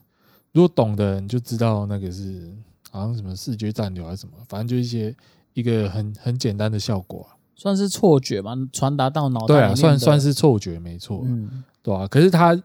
[0.53, 2.51] 如果懂的人就知道那个是
[2.91, 5.15] 好像什么视觉暂留还是什么，反正就一些
[5.53, 9.47] 一个很很简单的效果啊，算是错觉嘛，传达到脑袋。
[9.49, 11.23] 对啊，算算是错觉，没错。
[11.25, 12.07] 嗯，对啊。
[12.07, 12.57] 可是他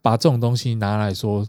[0.00, 1.46] 把这种东西拿来说，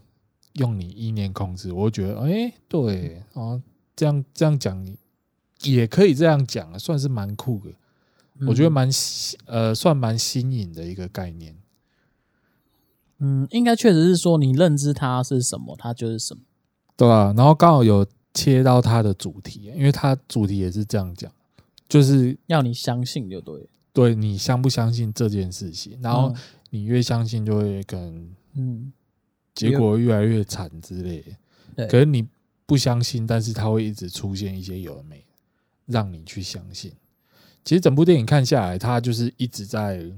[0.54, 3.60] 用你意念控制，我就觉得，哎、欸，对啊，
[3.96, 4.86] 这样这样讲
[5.62, 7.72] 也可以这样讲，算是蛮酷的。
[8.46, 8.90] 我觉得蛮
[9.46, 11.56] 呃，算蛮新颖的一个概念。
[13.20, 16.42] 嗯，应该确实是说，你认知它是什么，它就是什么，
[16.98, 21.32] 对啊，然后刚好有切到它的主题，因为它主题也是这样讲，
[21.90, 26.34] 就是要你相信就对，对你相不相信这件事情，然后
[26.70, 28.94] 你越相信，就会跟嗯，
[29.54, 31.32] 结果越来越惨之类的。
[31.76, 32.26] 对，可是你
[32.66, 35.26] 不相信，但是它会一直出现一些有的没，
[35.88, 36.94] 让你去相信。
[37.66, 40.10] 其实整部电影看下来，它就是一直在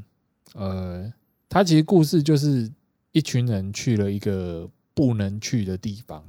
[0.54, 1.12] 呃，
[1.50, 2.72] 它其实故事就是。
[3.14, 6.24] 一群人去了一个不能去的地方，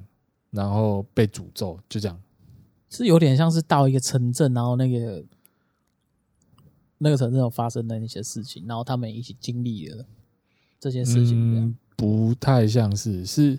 [0.50, 2.20] 然后被诅咒，就这样，
[2.92, 5.24] 是有点像是到一个城镇，然后那个
[6.98, 10.04] 那个城镇有发生的那些事情，然后他们一起经历了
[10.78, 11.34] 这些事情。
[11.56, 13.58] 嗯，不太像是，是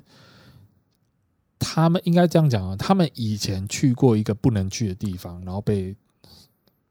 [1.57, 5.95] 他们应该这样讲啊，他们以前去过一个不能去的地方，然后被，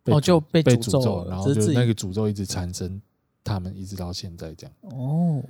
[0.02, 3.00] 被哦就被诅咒，咒，然后就那个诅咒一直产生，
[3.44, 4.74] 他们一直到现在这样。
[4.80, 5.40] 哦。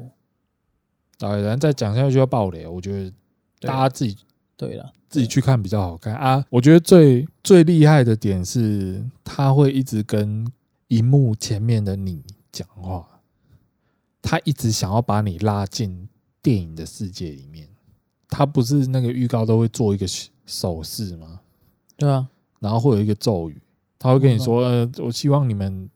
[1.17, 2.67] 当然，再讲下去就要爆雷。
[2.67, 3.13] 我觉得
[3.61, 4.17] 大家自己
[4.57, 6.45] 对了，自己去看比较好看啊。
[6.51, 10.47] 我觉得最最厉害的点是，他会一直跟
[10.89, 13.21] 荧幕前面的你讲话，
[14.21, 16.09] 他一直想要把你拉进
[16.41, 17.69] 电影的世界里面。
[18.29, 20.07] 他不是那个预告都会做一个
[20.47, 21.41] 手势吗？
[21.97, 22.27] 对啊，
[22.61, 23.61] 然后会有一个咒语，
[23.99, 25.91] 他会跟你说：“呃，我希望你们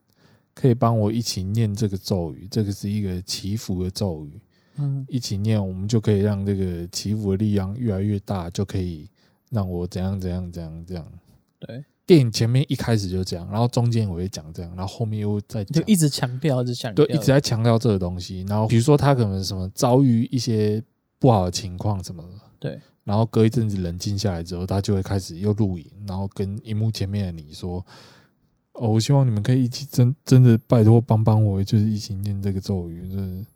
[0.54, 4.38] 可以帮我一起念这个咒语，这个是一个祈福的咒语。”
[4.78, 9.08] 嗯，一起念，我们就可以让这个祈福的力量越来越大，就可以
[9.50, 11.06] 让我怎样怎样怎样这样。
[11.58, 18.44] 对，电影前面一开始就这样，然后中间我会讲这样，然后后面又再讲，就一直强调，一直强调，对，一直在强调这个东西。
[18.48, 20.82] 然后比如说他可能什么遭遇一些
[21.18, 27.84] 不好的情况什么的，对，然后隔一阵子冷静下来之后，他就会开始又录影，然后跟荧幕前面的你说
[28.74, 33.46] ：“哦，我希望你们可以一起真真的拜托帮帮我，就是一起念这个咒语。”就是，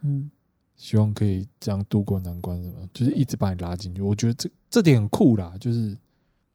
[0.00, 0.30] 嗯。
[0.82, 4.02] 希望可以这样度过难关，什么就是一直把你拉进去。
[4.02, 5.96] 我觉得这这点很酷啦，就是，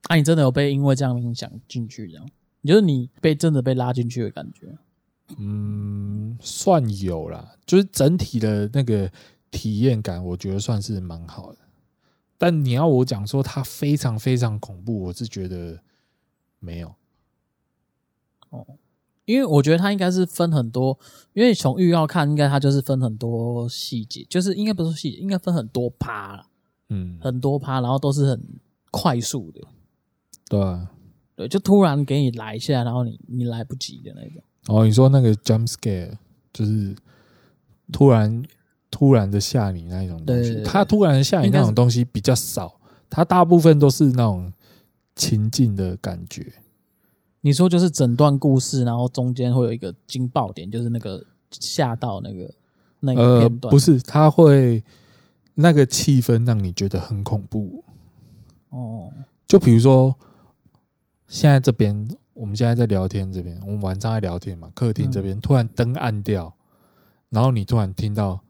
[0.09, 2.29] 啊，你真的有被因为这样影响进去，这样，
[2.61, 4.77] 就是你被真的被拉进去的感觉。
[5.37, 9.09] 嗯，算有啦，就是整体的那个
[9.49, 11.59] 体验感，我觉得算是蛮好的。
[12.37, 15.79] 但你要我讲说它非常非常恐怖，我是觉得
[16.59, 16.93] 没有。
[18.49, 18.67] 哦。
[19.27, 20.97] 因为我觉得它应该是分很多，
[21.33, 26.45] 因为从预告看，应该它就是分很多细节，就是应该不是细节，应该分很多趴了，
[26.87, 28.41] 嗯，很多趴，然后都是很
[28.89, 29.59] 快速的，
[30.49, 30.89] 对啊，
[31.35, 34.41] 对，就突然给你来一下，然后你你来不及的那种。
[34.67, 36.17] 哦，你说那个 jump scare
[36.53, 36.95] 就是
[37.91, 38.41] 突然
[38.89, 44.53] 突然的吓你那一种东西，它突然吓你那种东西比较少，它大部分都是那种
[45.15, 46.53] 情境的感觉。
[47.47, 52.53] 你说就是整段故事，然后中间会有一个惊爆点，就是那个吓到那个
[52.99, 53.69] 那个片段。
[53.69, 54.83] 呃，不是，它会
[55.53, 57.81] 那个气氛让你觉得很恐怖。
[58.67, 59.10] 哦，
[59.47, 60.13] 就比如说
[61.29, 66.53] 现在这边，我们现在在聊天这边，我们晚上在聊天嘛，客厅这边、嗯、突然灯暗掉，
[67.29, 68.41] 然后你突然听到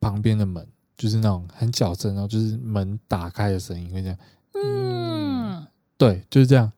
[0.00, 0.66] 旁边的门，
[0.96, 4.18] 就是那种很小声，然后就是门打开的声音，会这样。
[4.54, 5.64] 嗯，
[5.96, 6.72] 对，就是这样。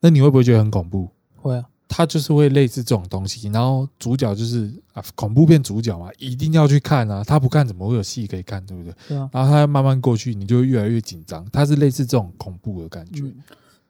[0.00, 1.08] 那你会不会觉得很恐怖？
[1.36, 8.94] 会啊，它就是会类似这种东西，然后主角就是啊，恐怖片主角嘛，一定要去看啊，他不看怎么会有戏可以看，对不对？
[9.08, 9.28] 对啊。
[9.32, 13.22] 然后他慢慢过去，你就越来越紧张，它是类似这种恐怖的感觉。
[13.22, 13.34] 嗯。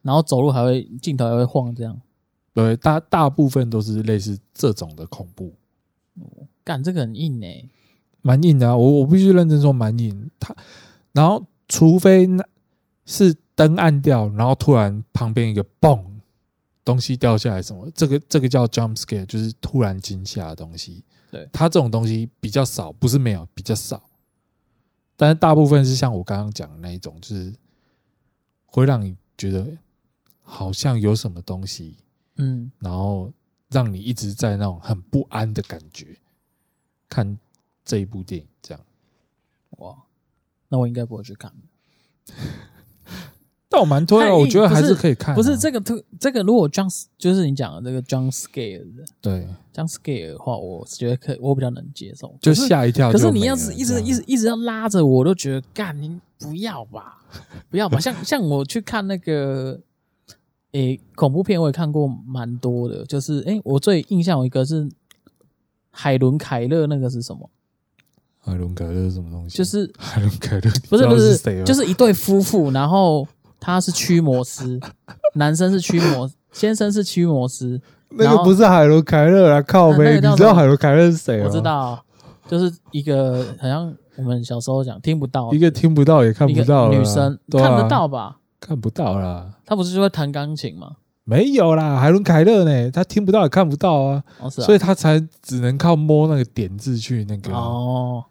[0.01, 1.99] 然后走路还会镜头还会晃，这样。
[2.53, 5.53] 对，大大部分都是类似这种的恐怖。
[6.19, 7.69] 哦，干这个很硬诶，
[8.21, 10.29] 蛮硬的啊，我我必须认真说蛮硬。
[10.39, 10.55] 他，
[11.11, 12.43] 然后除非那
[13.05, 13.35] 是。
[13.59, 16.01] 灯暗掉，然后突然旁边一个嘣，
[16.85, 17.91] 东西掉下来什么？
[17.93, 21.03] 这个这个叫 jump scare，就是突然惊吓的东西。
[21.29, 24.01] 对，它这种东西比较少，不是没有，比较少。
[25.17, 27.53] 但是大部分是像我刚刚讲的那一种，就是
[28.65, 29.67] 会让你觉得
[30.41, 31.97] 好像有什么东西，
[32.37, 33.29] 嗯，然后
[33.67, 36.15] 让你一直在那种很不安的感觉。
[37.09, 37.37] 看
[37.83, 38.81] 这一部电影，这样。
[39.79, 40.01] 哇，
[40.69, 41.51] 那我应该不会去看。
[43.71, 45.35] 但我蛮推的，我觉得还是可以看、啊。
[45.35, 53.11] 不是这个特这个，如果 jump 就是你讲的这个 jump scare 的，对 jump scare 的话，我觉得可我比较能接受，就吓一跳。
[53.11, 57.19] 可是你要是一直一直一直要拉着我，都觉得干你不要吧，
[57.69, 57.99] 不要吧。
[57.99, 59.79] 像像我去看那个
[60.71, 64.89] 诶恐怖片，我也看过蛮多的，就是诶我最印象有一个是
[65.91, 67.47] 海伦凯勒，那个是什么？
[68.39, 69.55] 海伦凯勒是什么东西？
[69.55, 73.27] 就是海伦凯勒，不是不是，就是一对夫妇，然后。
[73.59, 74.79] 他是驱魔师，
[75.33, 77.81] 男生是驱魔，先生是驱魔师。
[78.11, 80.15] 那个不是海伦凯勒啊，靠背！
[80.15, 81.45] 你知道海伦凯勒是谁吗？
[81.45, 82.03] 我知道，
[82.47, 88.37] 就是一个好像我们小时候讲听不到，一个听不到也看不到女生，看得到吧？
[88.59, 89.51] 看不到啦。
[89.65, 90.93] 他不是就会弹钢琴吗？
[91.23, 92.89] 没有啦，海伦凯勒呢？
[92.89, 97.53] 他听不到也看不到啊，所以他才只能靠摸那个点字去那个。
[97.53, 98.23] 哦，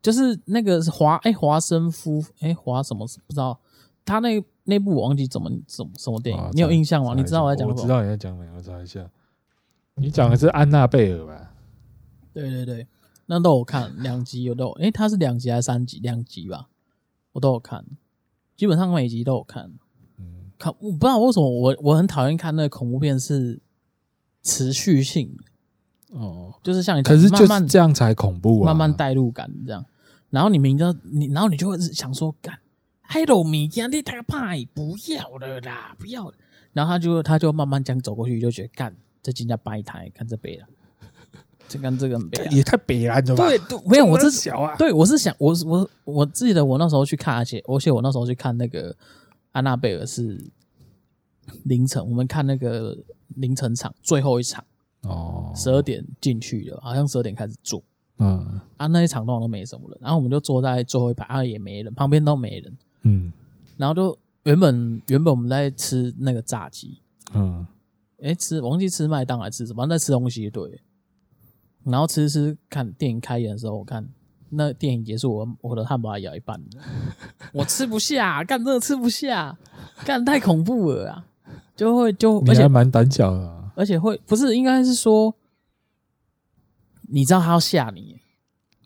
[0.00, 3.58] 就是那个华哎华生夫哎华什么不知道。
[4.04, 7.14] 他那那部我忘记怎么怎么什么电影，你有印象吗？
[7.16, 7.80] 你知道我在讲什么？
[7.80, 9.08] 我知道你在讲哪个，我查一下。
[9.96, 11.52] 你讲的是安娜贝尔吧？
[12.32, 12.86] 对对对，
[13.26, 14.70] 那都有看两集，有都有。
[14.72, 16.00] 诶，他是两集还是三集？
[16.00, 16.68] 两集吧，
[17.32, 17.84] 我都有看，
[18.56, 19.72] 基本上每集都有看。
[20.18, 23.60] 嗯，看我不知道为什么我我很讨厌看那个恐怖片是
[24.42, 25.36] 持续性
[26.10, 29.84] 哦，就是像你可是就是这样才恐怖啊，慢慢带入感这样。
[30.30, 32.58] 然后你明知道你，然后你就会想说干。
[33.06, 36.34] 海罗米亚你太派不要了啦，不要了。
[36.72, 40.66] 然后他就他就慢慢这样走过去，就觉得干这今天掰台，看这边了，
[41.68, 42.18] 这跟这个
[42.50, 43.46] 也太北了，对吧？
[43.68, 44.74] 对，没有，我是小啊。
[44.76, 48.94] 对，我是想，我我我记得我那时候去看，而且而且我那时候去看那个
[49.52, 50.44] 安娜贝尔是
[51.64, 52.98] 凌晨，我们看那个
[53.36, 54.64] 凌晨场最后一场
[55.02, 57.80] 哦，十二点进去的，好像十二点开始做，
[58.18, 62.76] 嗯，啊那一场通常都没什么人，然后我们就坐在最后一排，啊也没人，旁边都没人。
[63.04, 63.32] 嗯，
[63.78, 67.00] 然后就原本原本我们在吃那个炸鸡，
[67.32, 67.66] 嗯，
[68.22, 70.80] 哎，吃忘记吃麦当劳吃什么，在吃东西对。
[71.84, 74.08] 然后吃吃看电影开演的时候，我看
[74.48, 76.58] 那电影结束，我我的汉堡还咬一半，
[77.52, 79.58] 我吃不下，干真的吃不下，
[80.04, 81.26] 干太恐怖了啊！
[81.76, 85.34] 就会就而且蛮胆小的，啊，而且会不是应该是说，
[87.02, 88.18] 你知道他要吓你，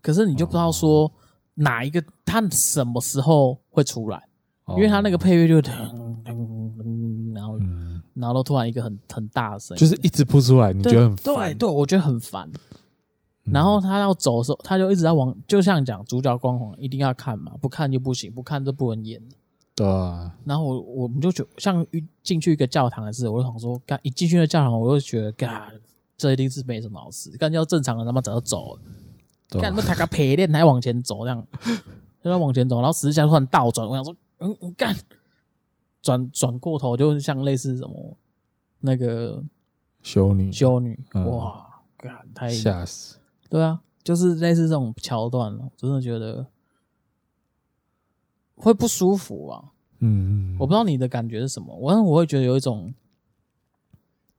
[0.01, 1.05] 可是你就不知道说。
[1.05, 1.11] 哦
[1.59, 4.23] 哪一个他什么时候会出来？
[4.69, 5.71] 因为他那个配乐就噔
[6.23, 7.59] 噔噔，然后
[8.13, 11.35] 然后突然一个很很大的声音，就是一直扑出来，你觉得很烦？
[11.35, 12.47] 对对，我觉得很烦。
[13.45, 19.19] 然后他要走的时候，他就一直在往，就像讲主角光环，一定要看嘛，不看就不行，不看就不能演。
[19.73, 20.31] 对啊。
[20.45, 25.63] 然后我我们就觉得像一进去一个教堂的时候，我就想说，干一进去的教堂，我就觉得，干
[26.15, 28.81] 这一定是没什么好事，干要正常的他妈早就走了。
[29.57, 31.47] 看那他个陪练还往前走，这样
[32.21, 34.95] 就在往前走，然后十字架突然倒转，我想说，嗯，干，
[36.01, 38.17] 转转过头，就像类似什么
[38.81, 39.41] 那个
[40.03, 43.17] 修女，修女，哇，干，太吓死，
[43.49, 46.45] 对啊，就是类似这种桥段，我真的觉得
[48.55, 49.63] 会不舒服啊。
[50.01, 52.93] 嗯，我不知道你的感觉是什么，我我会觉得有一种，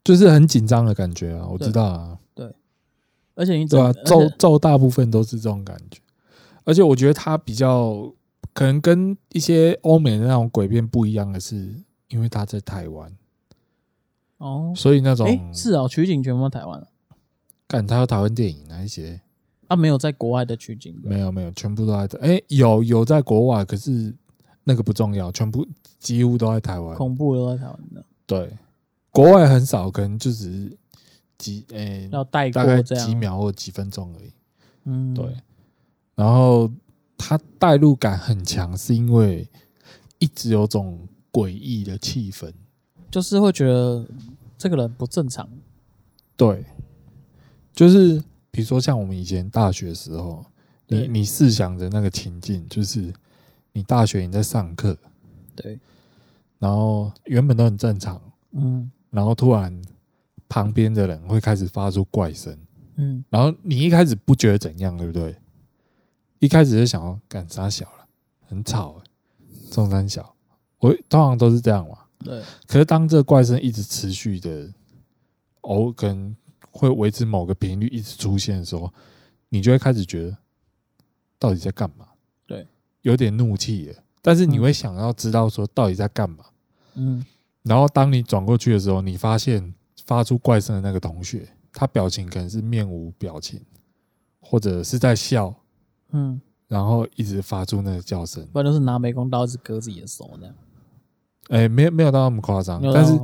[0.05, 2.19] 就是很紧张的感觉啊，我知道啊。
[3.41, 5.99] 而且你对啊，咒咒大部分都是这种感觉，
[6.65, 8.13] 而且我觉得它比较
[8.53, 11.75] 可能跟一些欧美的那种鬼片不一样的是，
[12.09, 13.11] 因为它在台湾。
[14.37, 16.87] 哦，所以那种是哦，取景全部台湾，
[17.67, 19.19] 干他有台湾电影那一些。
[19.69, 24.15] 啊，没有在国外的取景，没有没有，全部都在哎，有有在国外，可是
[24.65, 25.67] 那个不重要，全部
[25.99, 28.53] 几乎都在台湾，恐怖都在台湾的，对，
[29.11, 30.79] 国外很少，可能就只是。
[31.41, 34.33] 几诶，欸、要带大概几秒或几分钟而已。
[34.85, 35.35] 嗯，对。
[36.15, 36.71] 然后
[37.17, 39.49] 他带入感很强，是因为
[40.19, 42.53] 一直有种诡异的气氛，
[43.11, 44.07] 就是会觉得
[44.59, 45.49] 这个人不正常。
[46.37, 46.65] 对，
[47.73, 50.45] 就是比如说像我们以前大学的时候，
[50.87, 53.11] 对你你试想着那个情境，就是
[53.73, 54.95] 你大学你在上课，
[55.57, 55.81] 对，
[56.59, 58.21] 然后原本都很正常，
[58.53, 59.81] 嗯，然后突然。
[60.51, 62.59] 旁边的人会开始发出怪声，
[62.97, 65.37] 嗯，然后你一开始不觉得怎样，对不对？
[66.41, 68.07] 一开始就想要干啥小了，
[68.49, 70.35] 很吵，欸，中山小，
[70.81, 72.43] 我通常都是这样嘛，对。
[72.67, 74.69] 可是当这个怪声一直持续的，
[75.61, 76.35] 偶跟
[76.73, 78.93] 会维持某个频率一直出现的时候，
[79.51, 80.37] 你就会开始觉得
[81.39, 82.09] 到底在干嘛？
[82.45, 82.67] 对，
[83.03, 86.45] 有点怒气耶，但是你会想要知道说到底在干嘛？
[86.95, 87.25] 嗯。
[87.63, 89.73] 然后当你转过去的时候，你发现。
[90.11, 93.61] 发出怪声的那个同学，他表情可能是面无表情，
[94.41, 95.55] 或者是在笑，
[96.11, 100.55] 嗯，然后一直发出那个叫声，不然就是拿美工刀子割自己的手那样。
[101.51, 103.17] 哎，没有没有到那么夸张，但是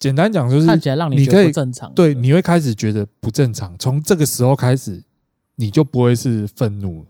[0.00, 3.78] 简单讲就是看起来让你觉得不正常，对，你会开始觉得不正常。
[3.78, 5.00] 从这个时候开始，
[5.54, 7.06] 你就不会是愤怒，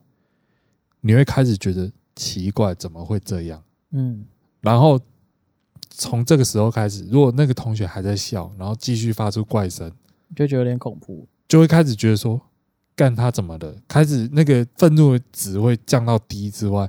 [1.01, 3.63] 你会开始觉得奇怪，怎么会这样？
[3.93, 4.27] 嗯，
[4.61, 5.01] 然后
[5.91, 9.91] 从这个时候开始，如果那个同学还在笑，然后继续发出怪声，
[10.35, 12.41] 就觉得有点恐怖，就会开始觉得说，
[12.95, 13.77] 干他怎么的？
[13.87, 16.89] 开始那个愤怒值会降到低之外。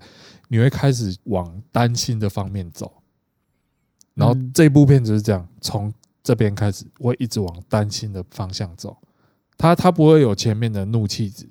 [0.52, 2.92] 你会开始往担心的方面走，
[4.16, 5.94] 然后这部片就是这样，从
[6.24, 8.98] 这边开始会一直往担心的方向走。
[9.60, 11.48] 他他不会有前面的怒气值，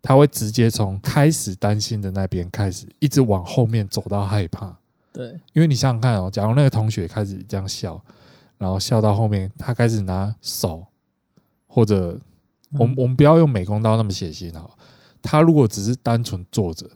[0.00, 4.78] 他会直接从开始担心的那边开始，一直往后面走到害怕。
[5.16, 8.00] 对，因为你想想看哦，假如那个同学开始这样笑，
[8.58, 10.86] 然后笑到后面，他开始拿手，
[11.66, 12.20] 或者
[12.78, 14.70] 我们我们不要用美工刀那么血腥啊，
[15.22, 16.88] 他如果只是单纯坐着。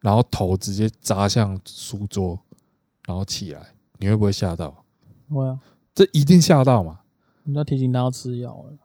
[0.00, 2.38] 然后头直接砸向书桌，
[3.06, 3.62] 然后起来，
[3.96, 4.84] 你会不会吓到？
[5.30, 5.58] 会啊，
[5.94, 7.00] 这一定吓到嘛？
[7.44, 8.76] 你要提醒他要吃药了。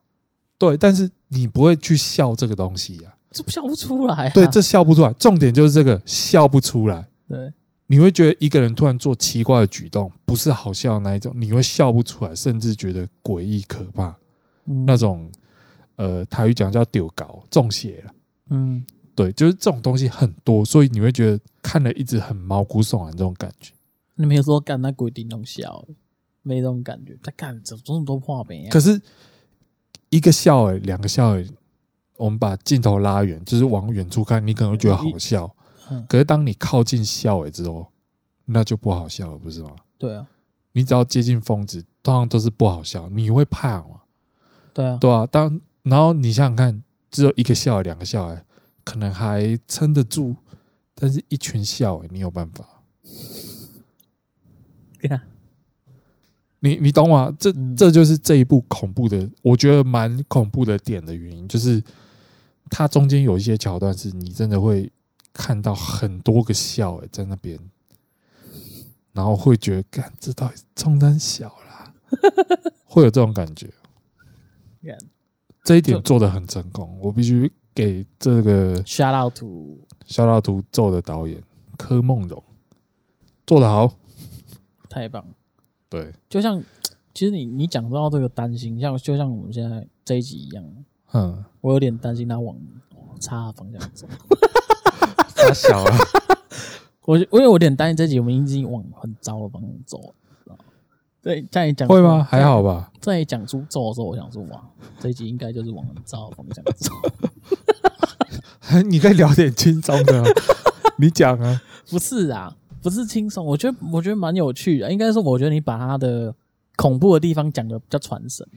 [0.58, 4.30] 对，但是你不会去笑这个东西呀、啊，这笑不出来、啊。
[4.34, 5.12] 对，这笑不出来。
[5.12, 7.06] 重点就是这个笑不出来。
[7.28, 7.52] 对，
[7.92, 14.16] 你会觉得一个人突然做奇怪的举动，不是好笑的那一种，你会笑不出来，甚至觉得诡异可怕。
[14.66, 15.30] 嗯、那种
[15.96, 18.14] 呃，台语讲叫丢搞中邪了。
[18.52, 18.86] 嗯。
[19.16, 23.74] 对，就是这种东西很多，所以你会觉得看了一直很毛骨悚然这种感觉。
[24.16, 25.86] 你没有说干那鬼顶弄笑，
[26.42, 27.18] 没这种感觉。
[27.22, 28.70] 他干怎么这么多画面？
[28.70, 29.02] 可是
[30.10, 31.46] 一个笑诶，两个笑诶，
[32.16, 35.54] 我们把镜头拉远，就是往远处看，你可能会觉得好笑。
[36.08, 37.88] 可是当你靠近笑诶之后，
[38.46, 39.72] 那就不好笑了，不是吗？
[39.98, 40.26] 对啊，
[40.72, 44.02] 你只要接近疯子，通常都是不好笑，你会怕吗？
[44.74, 45.26] 对啊，对啊。
[45.26, 48.44] 当然后你想想看，只有一个笑，两个笑诶。
[48.86, 50.36] 可能还撑得住，
[50.96, 52.66] 但是一群笑诶，你有办法？
[55.00, 55.24] 对啊，
[56.62, 57.32] 你你懂吗？
[57.38, 61.84] 这这就是这一部恐怖的，我觉得蛮恐怖的点的原因，就是
[62.72, 64.92] 它中间有一些桥段是你真的会
[65.40, 67.58] 看到很多个笑诶，在那边，
[69.14, 71.94] 然后会觉得，干这到底冲单小啦，
[72.84, 73.74] 会有这种感觉。
[75.64, 77.50] 这一点做得很成功，我必须。
[77.72, 81.42] 给这个 shout out to shout out to 咒的导演
[81.78, 82.44] 柯梦荣。
[83.48, 83.94] 做得好，
[84.90, 85.24] 太棒。
[85.26, 85.34] 了。
[85.88, 86.62] 对，就像
[87.14, 90.66] 其实你你讲到这个担心，像就像我们现在这一集一样，
[91.14, 92.58] 嗯，我有点担心他往
[93.22, 94.06] 差的方向走，
[95.42, 95.92] 太小了。
[97.06, 100.14] 我我有点担心这集我们已经往很糟的方向走了。
[101.22, 102.24] 对，在你讲会吗？
[102.24, 102.92] 还好吧。
[103.02, 104.64] 在你讲出咒的时候，我想说哇，
[105.00, 106.94] 这一集应该就是往很糟的方向走。
[108.88, 110.24] 你可以聊点轻松的，
[110.98, 111.62] 你讲啊。
[111.90, 113.46] 不是啊，不是轻松。
[113.46, 114.92] 我觉得我觉得蛮有趣的。
[114.92, 116.34] 应该说，我觉得你把他的
[116.76, 118.48] 恐怖的地方讲的比较传神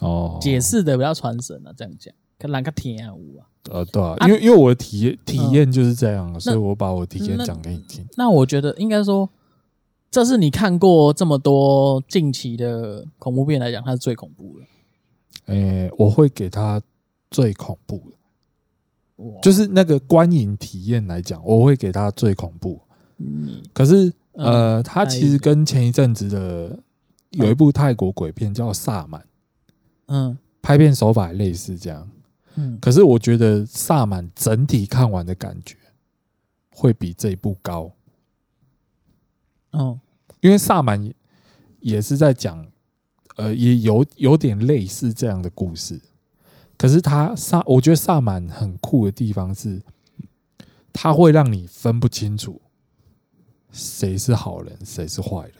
[0.00, 1.70] 哦，解释的比较传神啊。
[1.76, 3.14] 这样讲，跟哪个天啊？
[3.70, 8.06] 呃，对啊，因为因为我的体验体验就是这样，所以我把我的体验讲给你听。
[8.16, 9.28] 那我觉得应该说。
[10.10, 15.52] 这是你看过这么多近期的恐怖片来讲，它是最恐怖的。
[15.52, 16.80] 诶，我会给它
[17.32, 22.80] 最恐怖的，就是那个观影体验来讲，我会给它最恐怖。
[23.18, 26.78] 嗯，可是呃，它其实跟前一阵子的
[27.30, 29.20] 有一部泰国鬼片叫《萨满》，
[30.06, 32.08] 嗯，拍片手法类似这样。
[32.56, 35.76] 嗯，可是我觉得《萨满》整体看完的感觉
[36.70, 37.92] 会比这一部高。
[39.72, 40.00] 嗯。
[40.40, 41.10] 因为萨满
[41.80, 42.66] 也是在讲，
[43.36, 45.98] 呃，也有有点类似这样的故事。
[46.76, 49.80] 可是他萨，我觉得萨满很酷的地方是，
[50.92, 52.60] 他会让你分不清楚
[53.72, 55.54] 谁是好人，谁是坏人。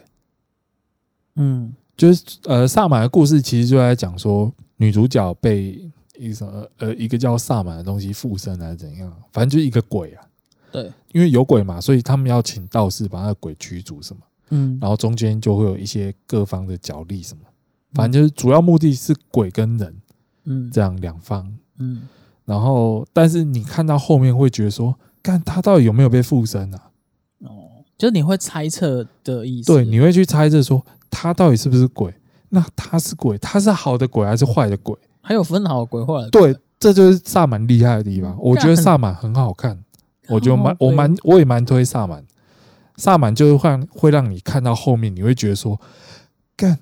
[1.36, 10.24] 嗯，就是呃，萨满的故事其实就在讲说，女主角被一个什么呃一个叫萨满的东西附身还是怎样，反正就是一个鬼啊。
[10.72, 14.20] 对，因为有鬼嘛，所以他们要请道士把那个鬼驱逐，什么。
[14.50, 17.42] 嗯，然后中间就会有一些各方的角力什么，
[17.94, 19.96] 反正就是主要目的是鬼跟人，
[20.44, 22.02] 嗯，这样两方，嗯，
[22.44, 26.90] 然后但是你看到后面会觉得说，看他到底有没有被附身啊？
[27.40, 32.12] 哦，就是你会猜测的意思，对，你会去猜测说他到底是不是鬼？
[32.50, 34.94] 那他是鬼，他是好的鬼还是坏的鬼？
[35.24, 36.28] 还有分好的鬼坏？
[36.30, 38.36] 对，这就是萨满厉害的地方。
[38.38, 39.82] 我觉得萨满很好看，
[40.28, 42.22] 我觉得蛮我蛮我也蛮推萨满。
[42.96, 45.80] 萨满就是会会让你看到后面，你会觉得说，
[46.54, 46.78] 干，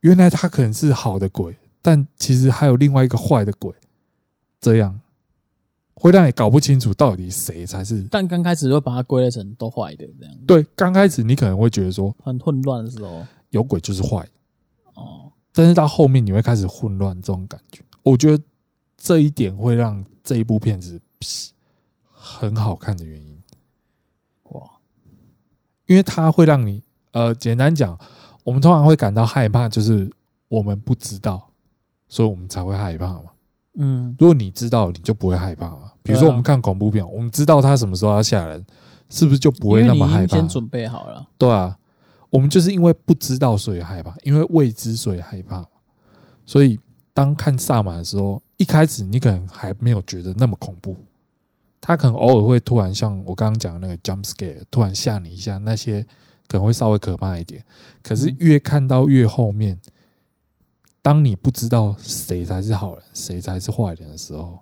[0.00, 3.72] 原来他可能是好的鬼，但其实还有另外一个坏的鬼，
[4.60, 4.98] 这样
[5.94, 8.04] 会让你搞不清楚到底谁才是。
[8.10, 10.34] 但刚开始会把它归类成都坏的这样。
[10.46, 14.26] 对，刚开始你可能会觉得说很混乱的时候，有鬼就是坏。
[14.94, 15.25] 哦，
[15.56, 17.82] 但是到后面你会开始混乱这种感觉。
[18.02, 18.44] 我觉得
[18.98, 21.00] 这一点会让这一部片子
[22.12, 23.42] 很好看的原因。
[24.50, 24.60] 哇，
[25.86, 26.82] 因为它会让你
[27.12, 27.98] 呃，简单讲，
[28.44, 30.12] 我们通常会感到害怕，就是
[30.48, 31.48] 我们不知道，
[32.06, 33.22] 所以我们才会害怕嘛。
[33.78, 35.92] 嗯，如果你知道，你就不会害怕嘛。
[36.02, 38.62] 比如说，我们看恐怖片，我们知道他什么时候要吓人，
[39.08, 40.36] 是不是就不会那么害怕？
[40.36, 41.26] 先准备好了。
[41.38, 41.78] 对啊，
[42.30, 45.66] 我们就是因为不知道，所以害怕；因为未知，所以害怕。
[46.44, 46.78] 所以，
[47.12, 50.96] 当看萨满的时候，一开始你可能还没有觉得那么恐怖，
[51.80, 56.02] 他可能偶尔会突然像我刚刚讲的那个 jump scare，突然吓你一下，那些
[56.46, 57.64] 可能会稍微可怕一点。
[58.02, 59.80] 可是越看到越后面。
[61.02, 64.58] 当你不知道谁才是好人，谁才是坏人的时候，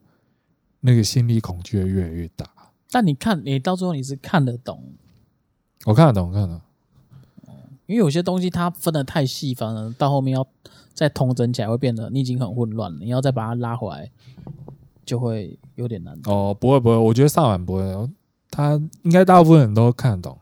[0.81, 2.47] 那个心理恐惧会越来越大。
[2.91, 4.93] 但你看，你到最后你是看得懂，
[5.87, 6.61] 我看得懂，我看得懂。
[7.87, 10.47] 因为有些东西它分得太细，反而到后面要
[10.93, 12.99] 再统整起来会变得你已经很混乱了。
[13.01, 14.11] 你要再把它拉回来，
[15.05, 16.19] 就会有点难。
[16.25, 18.11] 哦，不会不会，我觉得萨满不会，
[18.51, 20.39] 他应该大部分人都看得懂。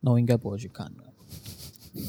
[0.00, 2.00] 那我应该不会去看的。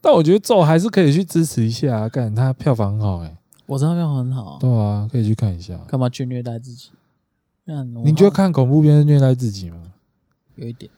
[0.00, 5.76] 但我觉得咒还是可以去支持一下，啊，干他票房很好哎，欸，我知道票房很好，对啊，可以去看一下。
[5.88, 6.90] 干嘛去虐待自己？
[8.04, 9.92] 你觉得看恐怖片是虐待自己吗？
[10.56, 10.90] 有一点，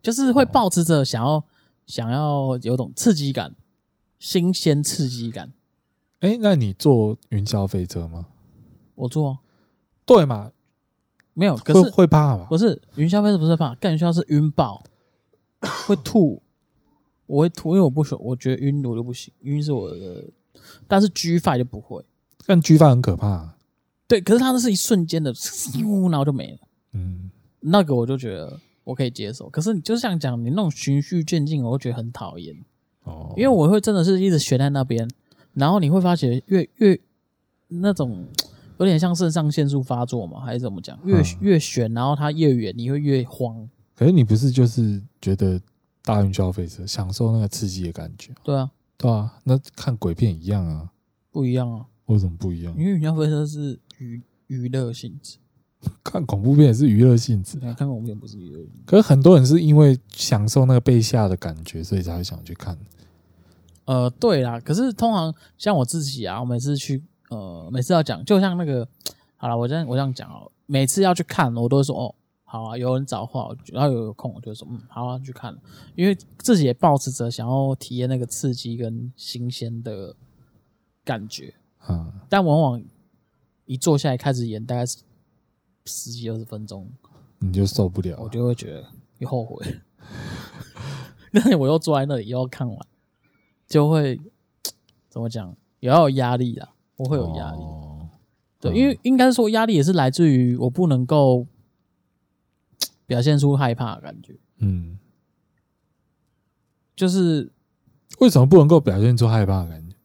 [0.00, 1.42] 就是会抱持着想要
[1.88, 3.56] 想要有种刺激感，
[4.20, 5.52] 新鲜刺激感。
[6.20, 8.26] 哎，欸，那你坐云霄飞车吗？
[8.94, 9.38] 我坐，
[10.06, 10.52] 对嘛？
[11.34, 12.46] 没有，可是会会怕吗？
[12.48, 14.84] 不是云霄飞车不是怕，更需要是晕爆，
[15.86, 16.40] 会吐。
[17.26, 20.24] 我会吐，因为我不喜欢，我觉得晕我就不行，晕是我的，
[20.86, 22.04] 但是 G5 就不会，
[22.46, 23.56] 但 G5 很可怕啊。
[24.06, 25.32] 对，可是它那是一瞬间的，
[26.10, 26.58] 然后就没了。
[26.92, 27.30] 嗯，
[27.60, 28.58] 那个我就觉得
[28.88, 29.48] 我可以接受。
[29.50, 32.56] 可是你就像讲你那种循序渐进，我会觉得很讨厌。
[33.04, 35.08] 哦，因为我会真的是一直悬在那边，
[35.54, 36.98] 然后你会发觉越越
[37.68, 38.26] 那种
[38.78, 40.98] 有点像肾上腺素发作嘛，还是怎么讲？
[41.04, 43.68] 越越悬，然后它越远，你会越慌。
[43.94, 45.60] 可是你不是就是觉得？
[46.04, 48.32] 大运消费者，享受那个刺激的感觉。
[48.42, 50.90] 对啊，对啊，那看鬼片一样啊，
[51.30, 51.84] 不一样啊？
[52.06, 52.74] 为什么不一样？
[52.78, 55.36] 因为云霄飞车是娱娱乐性质，
[56.02, 57.58] 看恐怖片也是娱乐性质。
[57.58, 62.76] 看恐怖片不是娱乐，可是很多人是因为享受那个被吓的感觉，所以才会想去看。
[63.84, 68.86] 呃，对啦，可是通常像我自己啊，我每次去，呃，每次要讲，就像那个，
[69.36, 72.14] 好了，我这样我这样讲哦，每次要去看，我都会说哦。
[72.50, 75.58] 好啊，有人找话，然后有有空，我就说嗯，好啊，去看了，
[75.94, 80.16] 因为自己也抱持着想要体验那个刺激跟新鲜的
[81.04, 81.52] 感觉，
[81.90, 82.82] 嗯，但往往
[83.66, 84.96] 一坐下来开始演，大概是
[85.88, 86.88] 十几二十分钟，
[87.38, 88.86] 你就受不了，我就会觉得
[89.18, 89.80] 又后悔，
[91.32, 92.78] 那我又坐在那里又要看完，
[93.66, 94.20] 就会
[95.08, 98.08] 怎么讲，也要有压力啊，我会有压力，哦、
[98.60, 101.46] 对，嗯、因为应该说压力也是来自于我不能够。
[103.06, 104.98] 表现出害怕的感觉，嗯，
[106.94, 107.50] 就是
[108.18, 109.96] 为什么不能够表现出害怕的感觉？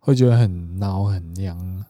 [0.00, 1.84] 会觉得很孬很娘，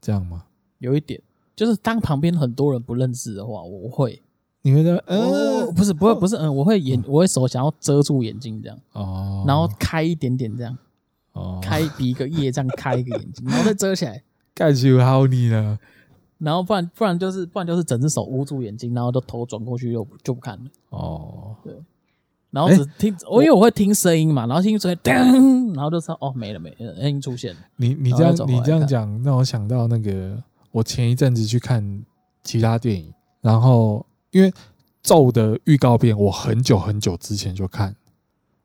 [0.00, 0.46] 这样吗？
[0.78, 1.20] 有一点，
[1.58, 4.22] 就是当旁边很多人不认识的话，我会，
[4.62, 10.78] 你会在，嗯，不是，不会，不是，嗯，我会眼，我会手想要遮住眼睛这样，哦，然后开一点点这样，
[11.32, 14.22] 哦，开比一个耶这样开一个眼睛，然后再遮起来，
[14.54, 15.76] 干就好你了。
[16.38, 20.70] 然后不然不然就是不然就是整只手捂住眼睛，然后就头转过去又就不看了。
[20.90, 21.74] 哦，对，
[22.52, 27.60] 然后只听我、欸、因为我会听声音嘛，然后听声音，噔，然后就说哦没了没了，声音出现了。
[27.74, 30.40] 你你这样你这样讲让我想到那个，
[30.70, 32.04] 我前一阵子去看
[32.42, 34.52] 其他电影，然后因为
[35.02, 37.94] 咒的预告片我很久很久之前就看，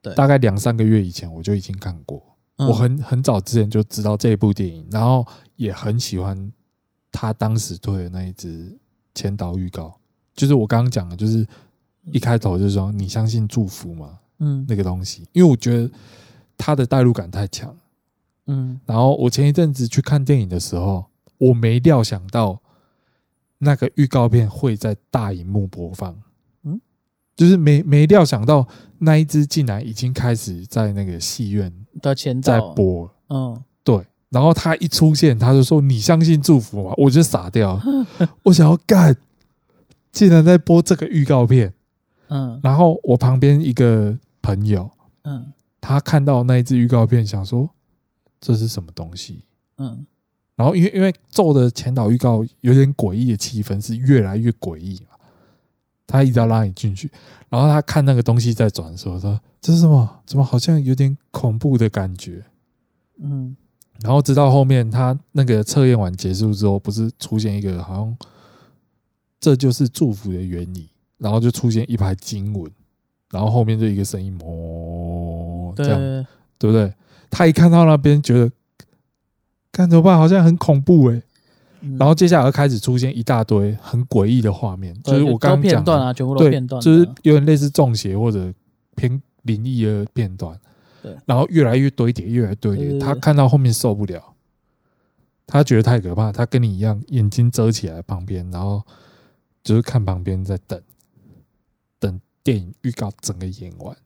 [0.02, 2.22] 对，大概两三个月以前我就已经看过，
[2.58, 5.26] 嗯、我很很早之前就知道这一部电影，然后
[5.56, 6.52] 也很喜欢。
[7.16, 8.76] 他当时推的那一支
[9.14, 9.96] 前导预告，
[10.34, 11.48] 就是我刚刚讲的，就是
[12.06, 14.18] 一开头就是说你相信祝福吗？
[14.40, 15.92] 嗯，那个东西，因为我觉得
[16.58, 17.78] 他的代入感太强，
[18.48, 18.80] 嗯。
[18.88, 21.06] 然后我前一阵子去看电影的时候，
[21.48, 22.62] 我没料想到
[23.60, 26.16] 那个预告片会在大荧幕播放，
[26.64, 26.80] 嗯，
[27.36, 28.68] 就是没没料想到
[29.00, 34.06] 那一支竟然已经开始在那个戏院的前在播，嗯，对。
[34.30, 37.80] 然后他一出现，他就说：“你相信祝福吗？”我就傻掉，
[38.42, 39.16] 我想要干，
[40.12, 41.72] 竟然在播这个预告片。
[42.30, 44.90] 嗯，然后我旁边一个朋友，
[45.22, 47.70] 嗯，他看到那一支预告片，想说
[48.42, 49.44] ：“这是什么东西？”
[49.78, 50.04] 嗯，
[50.56, 55.08] 然后因为因为咒的前导预告有点诡异的气氛，是越来越诡异嘛。
[56.06, 57.10] 他一直要拉你进去，
[57.50, 60.22] 然后他看那个东西在转的时候，说：“这是什么？
[60.26, 62.44] 怎么好像有点恐怖的感觉？”
[63.20, 63.56] 嗯，
[64.02, 68.18] 然后直到后面他那个测验完结束之后，不是出现一个好像
[69.40, 72.72] 这就是祝福的原理，然后就出现一排经文，
[73.32, 76.26] 然后后面就一个声音，哦，这样对，
[76.60, 76.94] 对不对？
[77.32, 78.52] 他一看到那边，觉得
[79.74, 80.18] 看怎么办？
[80.18, 81.24] 好像很恐怖哎、欸。
[82.00, 88.54] 然后接下来开始出现一大堆很诡异的画面，就是我刚刚讲的啊，全部都片段，就是有点类似中邪或者
[88.96, 90.58] 偏灵异的片段。
[91.02, 92.98] 对，然后越来越堆叠，越来越堆叠。
[93.00, 94.34] 他看到后面受不了，
[95.46, 98.82] 他觉得太可怕，他跟你一样，眼睛遮起来旁边，然后
[99.62, 100.82] 就是看旁边在等，
[102.00, 103.98] 等电影预告整个演完。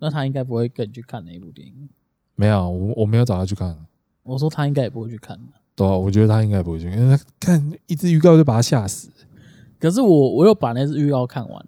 [0.00, 1.88] 那他应该不会跟你去看那一部电影。
[2.36, 3.76] 没有，我我没有找他去看。
[4.22, 5.38] 我说他应该也不会去看。
[5.74, 9.10] 对啊，我觉得他应该不会去，因为他看一只预告就把他吓死。
[9.78, 11.66] 可是我我又把那只预告看完。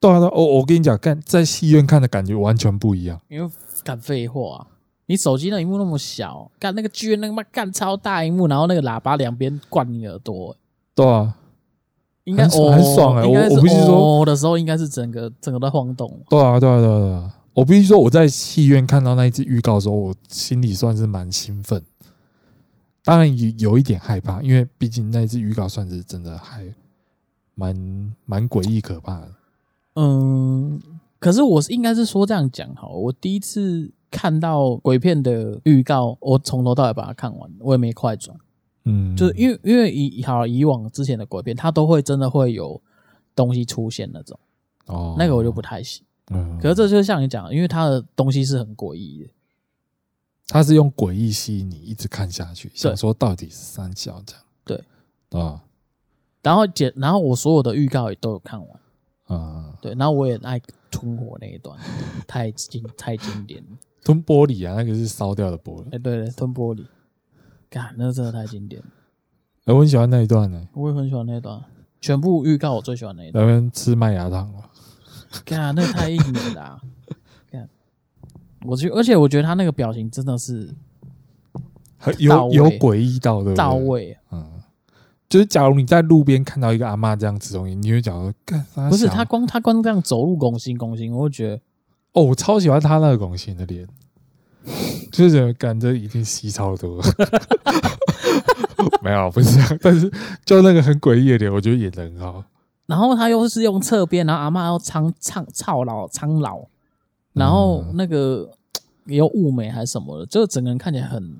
[0.00, 3.20] 对啊，对啊，我我跟你讲，看在戏院看的感觉完全不一样。
[3.28, 3.50] 因为
[3.84, 4.66] 干废话啊，
[5.06, 10.56] 你手机那荧幕那么小，干那个剧院那个妈干超大荧幕，然后那个喇叭两边灌你耳朵。
[10.94, 11.34] 对啊，
[12.24, 13.24] 应该很很爽哎！
[13.24, 16.20] 我我必须说的时候，应该是整个整个在晃动。
[16.28, 17.34] 对啊，对啊，对啊，对啊！
[17.52, 21.82] 我必须说，我在戏院看到那一支预告的时候，我心里算是蛮兴奋。
[23.02, 26.64] 当然有有一点害怕，因为毕竟那支预告算是真的还
[27.54, 29.32] 蛮蛮诡异可怕的。
[29.94, 30.80] 嗯，
[31.18, 38.36] 可是我是应该是说这样讲好，我第一次看到鬼片的预告，我从头到尾把它看完，我也没快转。
[38.84, 42.80] 嗯，就是因为因为以好以往之前的鬼片，它都会真的会有
[43.34, 44.38] 东西出现那种。
[44.86, 46.04] 哦，那个我就不太行。
[46.30, 49.30] 嗯，可是这就像你讲，因为它的东西是很诡异的。
[50.52, 54.42] 他是用诡异吸引你一直看下去，想说到底是三小这样。
[54.64, 54.84] 对，
[55.40, 55.62] 啊，
[56.42, 58.80] 然后解，然后我所有的预告也都有看完。
[59.26, 60.60] 啊，对，然后我也爱
[60.90, 61.78] 吞火那一段，
[62.26, 63.78] 太经太经典了。
[64.02, 65.94] 吞玻璃啊，那个是烧掉的玻璃。
[65.94, 66.84] 哎，对对，吞玻璃，
[67.68, 68.88] 干，那个真的太经典了。
[69.72, 70.68] 我很喜欢那一段呢。
[70.72, 71.62] 我也很喜欢那一段，
[72.00, 73.44] 全部预告我最喜欢那一段。
[73.44, 74.69] 那边吃麦芽糖了。
[75.44, 76.80] 干，那个太硬了啦。
[78.66, 80.68] 我觉，而且我觉得他那个表情真的是
[81.96, 84.14] 很有有诡异到的到位。
[84.30, 84.60] 嗯，
[85.30, 88.62] 就是假如你在路边看到一个阿嬷这样子东西，你会讲说干？
[88.90, 91.60] 不是他光他光这样走路拱心拱心，我会觉得
[92.12, 93.88] 哦，我超喜欢他那个拱心的脸，
[95.10, 97.02] 就是感觉已经吸超多。
[99.00, 100.12] 没有，不是这样，但是
[100.44, 102.44] 就那个很诡异的脸，我觉得演的很好。
[102.90, 106.66] 然后他又是用侧边，然后阿嬷要苍苍苍老苍老。
[107.32, 108.50] 然后那个
[109.04, 111.38] 有雾眉还是什么的，就整个人看起来很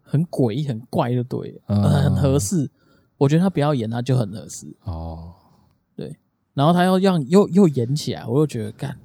[0.00, 2.70] 很诡异、很怪，就对，很合适。
[3.18, 4.72] 我觉得他不要演，他就很合适。
[4.84, 5.32] 哦，
[5.96, 6.16] 对。
[6.54, 8.96] 然后他要让又又演起来，我又觉得干，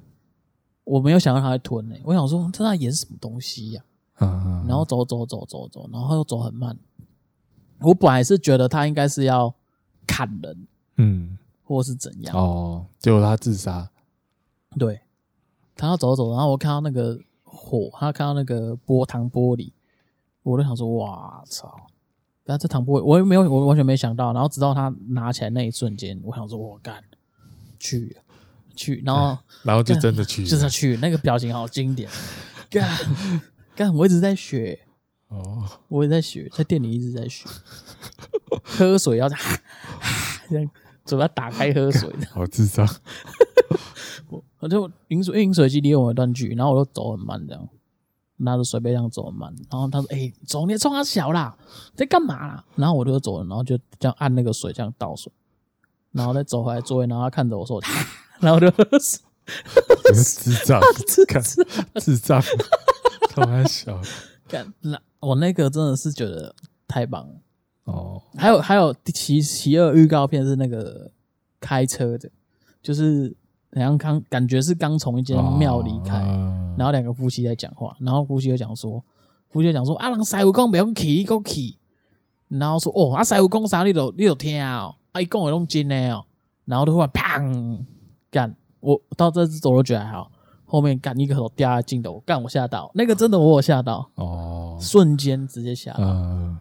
[0.84, 1.96] 我没有想到他会吞呢。
[2.04, 3.82] 我想说他在演什么东西呀？
[4.68, 6.78] 然后走走走走走，然后又走很慢。
[7.80, 9.52] 我本来是觉得他应该是要
[10.06, 10.66] 砍人，
[10.98, 11.36] 嗯，
[11.72, 12.36] 或是怎样。
[12.36, 13.90] 哦，结果他自杀。
[14.78, 15.00] 对。
[15.74, 19.72] 他要走走，然后我看到那个火，他看到那个波糖玻璃，
[20.42, 21.74] 我就想说：“哇操！”
[22.44, 24.34] 但这糖玻璃，我也没有，我完全没想到。
[24.34, 27.02] 然后直到他拿起来那一瞬间，我想说：“我干
[27.78, 28.16] 去
[28.76, 30.96] 去！”然后，然后就真的去，就是去。
[30.98, 32.08] 那个表情好经典，
[32.70, 32.86] 干
[33.74, 33.92] 干！
[33.94, 34.78] 我一直在学
[35.28, 37.48] 哦，我也在学，在店里一直在学，
[38.62, 39.44] 喝水要这样，
[40.50, 40.70] 这 样
[41.04, 42.88] 嘴巴打开喝水， 好智障。
[44.28, 47.68] 我我就饮水，饮水机离我一段距离，然后我就走很慢，这样
[48.36, 49.54] 拿着水杯这样走很慢。
[49.70, 51.56] 然后他说：“哎、欸，走，你冲他小啦，
[51.94, 55.32] 在干嘛啦？”然后我就走了，然后就这样按那个水，这样倒水，
[56.12, 57.80] 然后再走回来座位，然后他看着我说
[58.40, 58.70] ：“然后就
[60.12, 61.42] 智障，智障，
[61.96, 62.42] 智障，
[63.28, 64.00] 开玩笑。”
[64.48, 66.54] 干那我那个真的是觉得
[66.86, 67.34] 太棒了
[67.84, 68.22] 哦。
[68.36, 71.10] 还有还有其其二预告片是那个
[71.60, 72.30] 开车的，
[72.82, 73.34] 就是。
[73.74, 79.02] 好像刚感觉是刚从一间庙离开，哦、然后两个夫妻在讲话，然后夫妻就讲说，
[79.48, 81.74] 夫妻就讲说啊，人师傅讲不用去，你给我去，
[82.48, 86.22] 然后说哦，啊师傅讲啥你都你都听哦，啊伊讲的拢真的哦，
[86.66, 87.78] 然后就突然砰
[88.30, 90.30] 干，我到这次走都觉得还好，
[90.66, 96.58] 后面干一个头掉下镜头，干我吓到，那个真的我有吓到哦，瞬间直接吓到，嗯、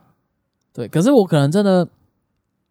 [0.74, 1.88] 对，可是我可能真的，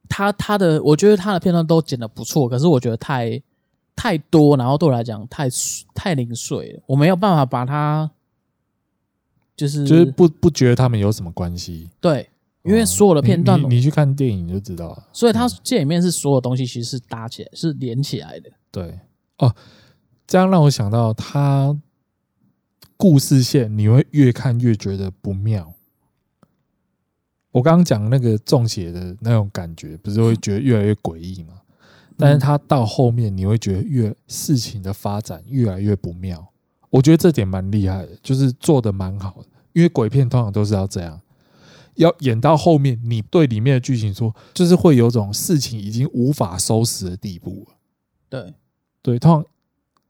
[0.09, 3.43] 他他的我觉得他的片段都剪的不错，可是我觉得太。
[3.97, 5.47] 太多，然后对我来讲太
[5.95, 8.11] 太零碎了，我没有办法把它，
[9.55, 11.91] 就是就是不不觉得他们有什么关系。
[12.01, 12.27] 对，
[12.63, 15.09] 因为所有的片段，你，你去看电影就知道了。
[15.13, 18.51] 所以它这里面是所有东西其实是搭起来，是连起来的。
[18.71, 18.99] 对，
[19.37, 19.55] 哦，
[20.27, 21.79] 这样让我想到他
[22.97, 25.75] 故事线，你会越看越觉得不妙。
[27.53, 31.55] 我刚刚讲那个中邪的那种感觉，不是会觉得越来越诡异吗？
[32.17, 36.53] 但是他到后面，你会觉得越事情的发展越来越不妙。
[36.91, 39.49] 我觉得这点蛮厉害的，就是做的蛮好的。
[39.73, 41.21] 因为鬼片通常都是要这样，
[41.95, 47.77] 要演到后面，你对里面的剧情说，就是会有种事情已经无法收拾的地步了。
[48.29, 48.55] 对，
[49.01, 49.45] 对，通常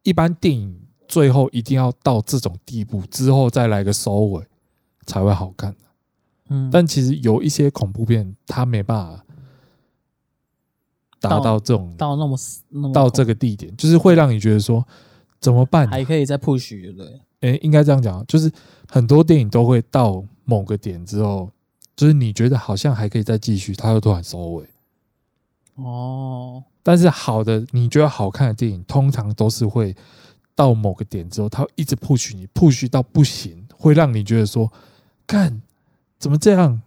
[0.02, 4.44] 一般电影最后一定要到这种地步之后再来个收尾
[5.06, 5.76] 才会好看。
[6.52, 9.24] 嗯，但其实有一些恐怖片，它没办法
[11.20, 12.38] 达到这种到，到那么
[12.68, 14.84] 那么到这个地点，就是会让你觉得说
[15.38, 15.86] 怎么办？
[15.86, 17.20] 还可以再 push 对不对？
[17.42, 18.50] 哎，应该这样讲，就是
[18.88, 21.48] 很多电影都会到某个点之后，
[21.94, 24.66] 就是你觉得好像还可以再继续，它又突然收尾。
[25.76, 29.94] 哦，但是好的，你觉得好看的电影，通常都是会
[30.56, 34.70] 到某个点之后，它一直 push 你，push 到不行，会让你觉得说，
[35.26, 35.62] 干。
[36.20, 36.80] 怎么这样？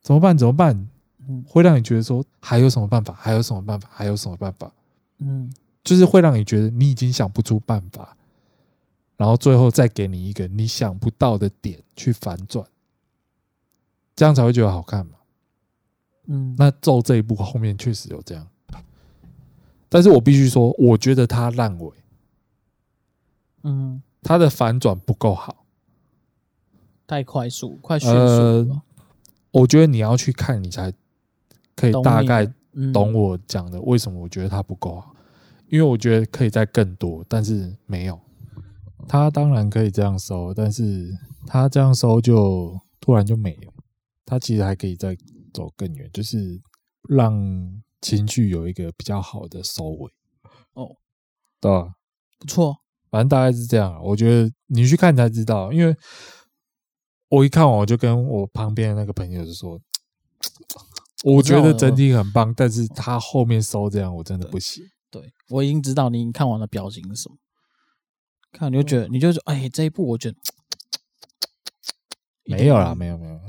[0.00, 0.38] 怎么办？
[0.38, 0.88] 怎么办？
[1.28, 3.12] 嗯，会让你觉得说还有什么办法？
[3.18, 3.88] 还有什么办法？
[3.92, 4.72] 还有什么办法？
[5.18, 8.16] 嗯，就是会让你觉得你已经想不出办法，
[9.16, 12.64] 然后最后再给你一个你想不到的点去反转，
[14.14, 15.14] 这样才会觉得好看嘛。
[16.28, 18.46] 嗯，那咒这一部后面确实有这样，
[19.88, 21.92] 但是我必须说，我觉得它烂尾。
[23.64, 25.65] 嗯，它的反转不够好。
[27.06, 28.20] 太快速，快迅速了。
[28.20, 28.82] 呃，
[29.52, 30.92] 我觉得你要去看，你才
[31.74, 32.46] 可以大概
[32.92, 35.14] 懂我讲的为什么我觉得它不够好。
[35.68, 38.20] 因为我觉得可以再更多，但是没有。
[39.08, 41.12] 他当然可以这样收，但是
[41.46, 43.72] 他这样收就突然就没了。
[44.24, 45.16] 他其实还可以再
[45.52, 46.60] 走更远，就是
[47.08, 50.10] 让情绪有一个比较好的收尾。
[50.74, 50.96] 哦，
[51.60, 51.94] 对吧？
[52.38, 52.76] 不错，
[53.10, 54.00] 反正大概是这样。
[54.04, 55.96] 我觉得你去看才知道，因为。
[57.28, 59.80] 我一看完，我就跟我旁边的那个朋友就说
[61.24, 67.36] ：“我觉得整体很棒，但是他后面收这样，我真的不行。”对，我已经知道你看完的表情是什么，
[68.52, 70.38] 看你就觉得，你就说：“哎，这一部我觉得
[72.44, 73.40] 没有啦，没有没有。”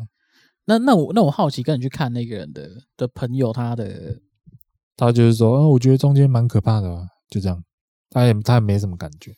[0.65, 4.19] 那那我那我好奇，跟你去看那个人的的朋友，他的
[4.95, 7.63] 他就是说：“啊，我觉得中间蛮可怕的啊。”就这样，
[8.09, 9.35] 他也他也没什么感觉，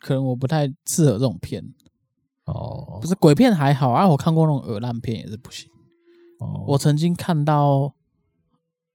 [0.00, 1.74] 可能我不太适合这种片。
[2.48, 5.70] 哦，不是鬼片还好啊，我看过那种恶烂片也是不行。
[6.40, 7.94] 哦，我曾经看到，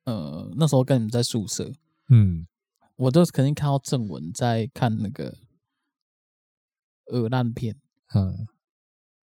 [0.06, 1.72] 呃，那时候跟你们在宿舍，
[2.10, 2.48] 嗯，
[2.96, 5.38] 我都肯定看到正文在看那个
[7.12, 7.76] 恶烂片，
[8.16, 8.48] 嗯，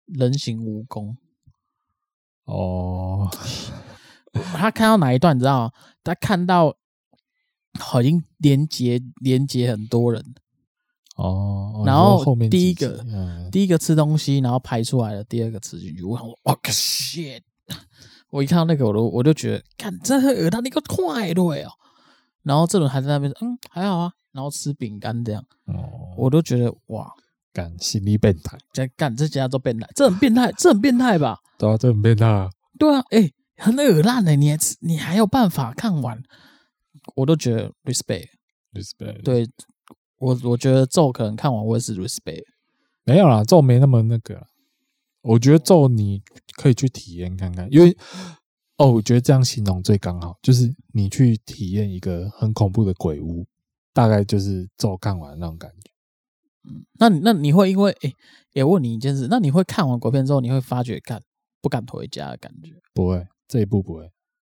[0.06, 1.16] 人形蜈蚣。
[2.44, 3.28] 哦，
[4.32, 5.72] 他看到哪一段你知道吗？
[6.02, 6.76] 他看到
[7.78, 10.34] 好像连接连接很多人。
[11.14, 16.02] 哦，然后第一个，嗯、第一个吃东西，然后排出来了，第二个吃进去。
[16.02, 17.40] 我想说，哇个 shit！
[18.30, 21.70] 我一看到那个，我都我就觉得，看这个他那个快对哦。
[22.42, 24.12] 然后这轮还在那边，嗯，还好啊。
[24.32, 27.12] 然后吃饼干这样，哦，我都觉得哇，
[27.52, 31.38] 干心理变态，在干这家都变态，这很变态，这很变态吧？
[31.56, 32.50] 对啊，这很变态啊。
[32.76, 36.20] 对啊，哎、欸，很恶烂的，你还吃，你还有办法看完？
[37.14, 39.48] 我都觉得 respect，respect，对。
[40.24, 42.44] 我我觉得咒可能看完我也是 respect，
[43.04, 44.46] 没有啦，咒没那么那个。
[45.20, 46.22] 我觉得咒你
[46.56, 47.96] 可以去体验看看，因为
[48.76, 53.46] 哦，我觉得这样形容最刚好，就是你去体验一个很恐怖的鬼屋，
[53.92, 55.90] 大概就是咒看完那种感觉。
[56.68, 58.12] 嗯，那那你会因为诶，
[58.52, 61.22] 也问你一件事，那你会看完鬼片之后，你会发觉干
[61.62, 62.72] 不敢回家的感觉？
[62.92, 64.10] 不会，这一步不会，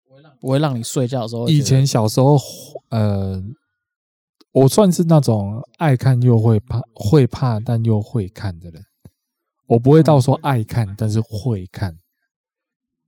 [0.07, 1.49] 不会让不会让你睡觉的时候。
[1.49, 2.37] 以前小时候，
[2.91, 3.43] 呃。
[4.53, 8.85] 我算是那种爱看又会怕，会怕但又会看的人。
[9.67, 11.97] 我不会到说爱看，但是会看，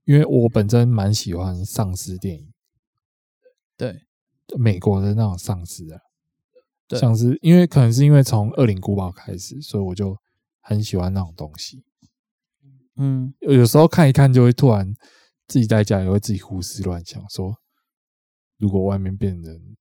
[0.05, 2.53] 因为我本身蛮喜欢丧尸电影。
[3.75, 4.03] 对，
[4.57, 5.99] 美国的那种丧尸啊，
[6.87, 10.15] 对，像是因为可能是因为从《恶灵古堡》开始，所以我就
[10.61, 11.83] 很喜欢那种东西。
[12.95, 14.93] 嗯，有时候看一看就会突然
[15.47, 17.57] 自己在家也会自己胡思乱想，说
[18.57, 19.75] 如果外面变人。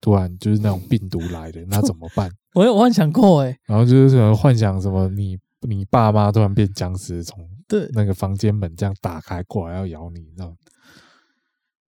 [0.00, 2.30] 突然就是那种病毒来的，那怎么办？
[2.54, 10.56] 我有幻想过哎，然后就是什么幻想什么你，你你爸妈突然变僵尸，从对那个房间门这样打开过来要咬你，那种。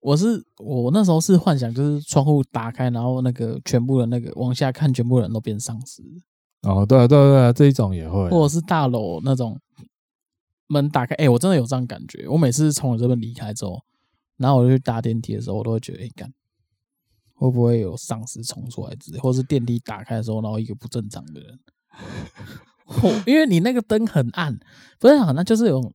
[0.01, 6.03] 我是我那时候是幻想，就是窗户打开，然后那个全部的那个往下看，全部人都变丧尸。
[6.63, 9.61] 哦，对啊，对啊，对啊，这一种也会，或者是大楼那种
[10.69, 12.27] 门打开，哎、欸，我真的有这样感觉。
[12.29, 13.83] 我每次从我这边离开之后，
[14.39, 16.33] 然后我就去搭电梯的时候，我都会觉得，哎、欸，干
[17.41, 21.59] 会不会有丧尸冲出来之类，或是电梯打开的时候，然后一个不正常的人。
[23.27, 24.59] 因为你那个灯很暗，
[24.99, 25.93] 不是很暗就是有种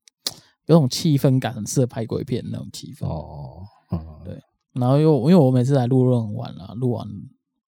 [0.66, 3.06] 有种气氛感，很适合拍鬼片那种气氛。
[3.06, 3.64] 哦，
[4.24, 4.42] 对。
[4.74, 7.08] 然后又因为我每次来录都很晚了，录完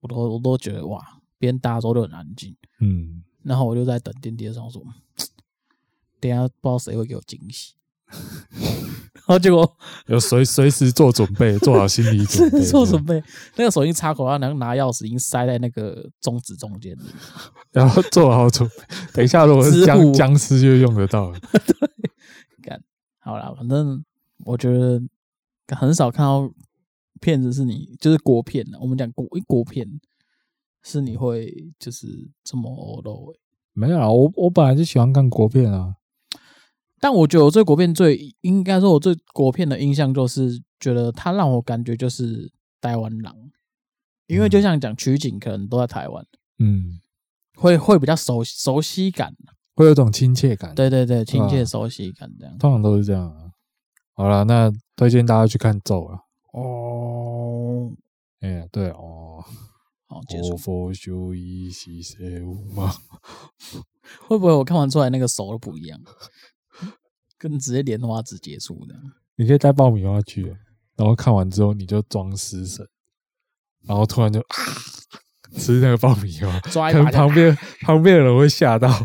[0.02, 1.00] 我都我都觉得哇，
[1.38, 2.56] 别人搭的时候都很安静。
[2.80, 3.24] 嗯。
[3.44, 4.82] 然后我就在等电梯的时候说。
[6.20, 7.76] 等下不知道谁会给我惊喜，
[9.28, 9.70] 然后结果
[10.06, 13.22] 有随随时做准备， 做好心理准备，做准备。
[13.58, 16.96] 那个手机插口，然后拿拿钥匙已经塞在那个中指中间，
[17.74, 18.76] 然后做好准备。
[19.14, 21.40] 等一下，如果是僵僵尸就用得到了。
[21.52, 21.90] 对，
[22.64, 22.82] 干
[23.20, 24.02] 好了，反正
[24.46, 25.02] 我觉得
[25.76, 26.50] 很少看到
[27.20, 28.80] 片子是你就是国片的。
[28.80, 29.86] 我们讲国一国片
[30.82, 33.40] 是你会就是这么欧露诶？
[33.74, 35.96] 没有啊，我我本来就喜欢看国片啊。
[37.00, 43.34] 但我觉得我对国片最应该说，我对国片的印象就是觉得它让我感觉就是台湾人，
[44.26, 46.26] 因为就像讲取景可能都在台湾，
[46.60, 47.00] 嗯，
[47.56, 49.36] 会会比较熟熟悉感，
[49.76, 53.52] 会有种亲切感，对对对，亲切熟悉感这样，通常都是这样。
[54.14, 56.20] 好了，那推荐大家去看咒了。
[56.54, 57.92] 哦，
[58.40, 59.44] 哎呀，对哦，
[60.08, 60.58] 好结束。
[64.28, 66.00] 会不会我看完出来那个手都不一样？
[67.38, 68.96] 跟直接莲花指结束的，
[69.36, 70.44] 你可以带爆米花去，
[70.96, 72.88] 然后看完之后你就装失神，
[73.84, 74.46] 然后突然就、啊、
[75.56, 78.90] 吃那个爆米花，抓一把旁边旁边的人会吓到。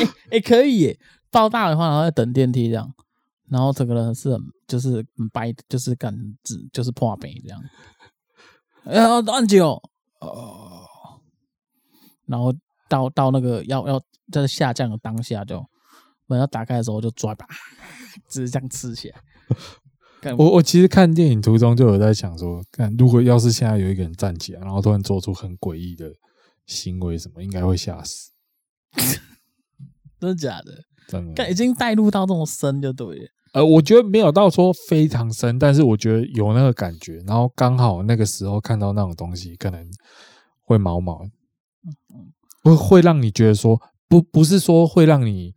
[0.00, 0.98] 哎哎，可以耶，
[1.30, 2.92] 爆大的话，然后再等电梯这样，
[3.48, 6.12] 然后整个人是很就是很白，就是感
[6.42, 7.62] 知就是破杯这样。
[8.84, 9.80] 哎呀，按钮
[10.20, 10.88] 哦，
[12.26, 12.52] 然后
[12.88, 14.02] 到到那个要要
[14.32, 15.64] 在下降的当下就。
[16.26, 17.46] 门要打开的时候就抓吧，
[18.28, 19.20] 只是这样吃起来。
[20.38, 26.10] 我我其实看电影途中就有在想说，看如果要是现在有一个人站起来，然后突然做出很诡异的
[26.64, 28.30] 行为，什么应该会吓死。
[30.18, 30.72] 真的假的？
[31.08, 31.50] 真的。
[31.50, 33.26] 已经带入到这么深就对了。
[33.52, 37.18] 呃，我觉得没有到说非常深，但是我觉得有那个感觉。
[37.26, 39.86] 然后刚好那个时候看到那种东西，可能
[40.62, 41.20] 会毛毛。
[42.62, 45.52] 会会让你觉得说，不不是说会让你。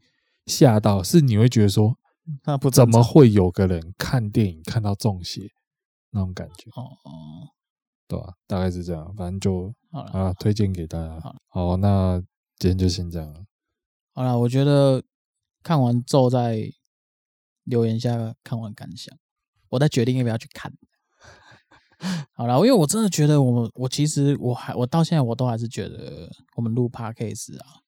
[0.47, 1.97] 吓到是你会觉得说，
[2.45, 5.51] 那不怎么会有个人看电影看到中邪
[6.11, 6.69] 那种感觉？
[6.71, 7.49] 哦哦，
[8.07, 8.33] 对吧？
[8.47, 11.19] 大概是这样，反正就好了啊，推荐给大家。
[11.19, 12.19] 好，好，那
[12.57, 13.45] 今天就先这样了。
[14.13, 15.03] 好了，我觉得
[15.61, 16.71] 看完之后再
[17.65, 19.15] 留言下看完感想，
[19.69, 20.73] 我再决定要不要去看。
[22.31, 27.81] 好了，因为我真的觉得我我其实我还我到现在我都还是觉得我们录 Podcast 啊，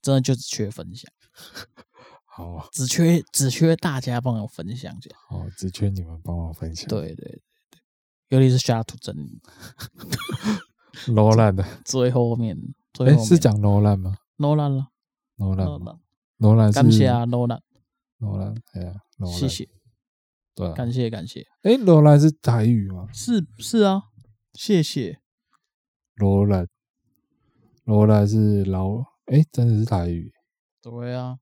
[0.00, 1.12] 真的就是缺分享。
[2.32, 5.10] 好，只缺只缺大家帮我分享一下。
[5.30, 6.88] 哦，只缺你们帮我分享。
[6.88, 7.82] 对对对对，
[8.28, 9.40] 尤其是下图真理，
[11.12, 12.56] 罗兰的最后面，
[13.00, 14.16] 哎，是讲罗兰吗？
[14.36, 14.86] 罗兰了，
[15.36, 15.66] 罗兰，
[16.36, 17.60] 罗兰，感谢啊，罗兰，
[18.18, 18.94] 罗兰，哎呀，
[19.26, 19.68] 谢谢，
[20.54, 21.44] 对，感谢感谢。
[21.62, 23.08] 哎，罗兰是台语吗？
[23.12, 24.04] 是是啊，
[24.54, 25.18] 谢谢。
[26.14, 26.68] 罗兰，
[27.82, 30.32] 罗兰是老，哎，真的是台语。
[30.80, 31.38] 对啊。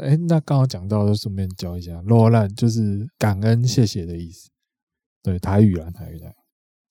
[0.00, 4.50] 哎，那刚好讲到，就顺便教一下，罗兰就是感恩、谢谢的意思。
[5.22, 6.32] 对，台语啦，台语啦。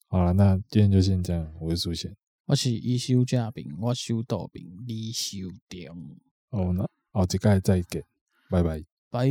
[0.08, 1.53] 好了，那今天就先这样。
[1.60, 5.38] 我是苏贤，我是医修嘉宾，我修道宾，你修
[5.70, 5.89] 定。
[6.49, 8.03] 哦，那哦，这个再见，
[8.49, 9.30] 拜拜，拜。